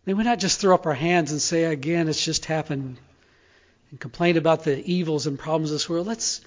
may 0.07 0.15
we 0.15 0.25
not 0.25 0.39
just 0.39 0.59
throw 0.59 0.75
up 0.75 0.87
our 0.87 0.95
hands 0.95 1.33
and 1.33 1.43
say, 1.43 1.65
again, 1.65 2.09
it's 2.09 2.25
just 2.25 2.47
happened, 2.47 2.97
and 3.91 4.01
complain 4.01 4.39
about 4.39 4.65
the 4.65 4.83
evils 4.91 5.27
and 5.27 5.39
problems 5.39 5.71
of 5.71 5.75
this 5.75 5.91
world. 5.91 6.07
Let's 6.07 6.41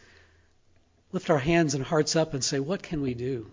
lift 1.12 1.30
our 1.30 1.38
hands 1.38 1.76
and 1.76 1.84
hearts 1.84 2.16
up 2.16 2.34
and 2.34 2.44
say, 2.44 2.60
what 2.60 2.82
can 2.82 3.04
we 3.04 3.14
do? 3.14 3.52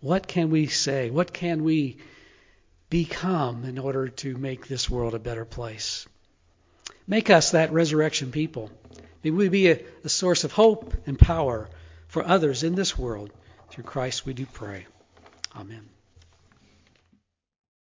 What 0.00 0.28
can 0.28 0.50
we 0.50 0.66
say? 0.66 1.08
What 1.08 1.32
can 1.32 1.64
we 1.64 1.96
become 2.90 3.64
in 3.64 3.78
order 3.78 4.08
to 4.08 4.36
make 4.36 4.68
this 4.68 4.90
world 4.90 5.14
a 5.14 5.18
better 5.18 5.46
place? 5.46 6.06
Make 7.06 7.30
us 7.30 7.52
that 7.52 7.72
resurrection 7.72 8.32
people. 8.32 8.70
May 9.22 9.30
we 9.30 9.48
be 9.48 9.70
a, 9.70 9.84
a 10.04 10.08
source 10.08 10.44
of 10.44 10.52
hope 10.52 10.94
and 11.06 11.18
power 11.18 11.68
for 12.08 12.24
others 12.24 12.62
in 12.62 12.74
this 12.74 12.96
world. 12.96 13.30
Through 13.70 13.84
Christ 13.84 14.26
we 14.26 14.34
do 14.34 14.46
pray. 14.46 14.86
Amen. 15.54 15.95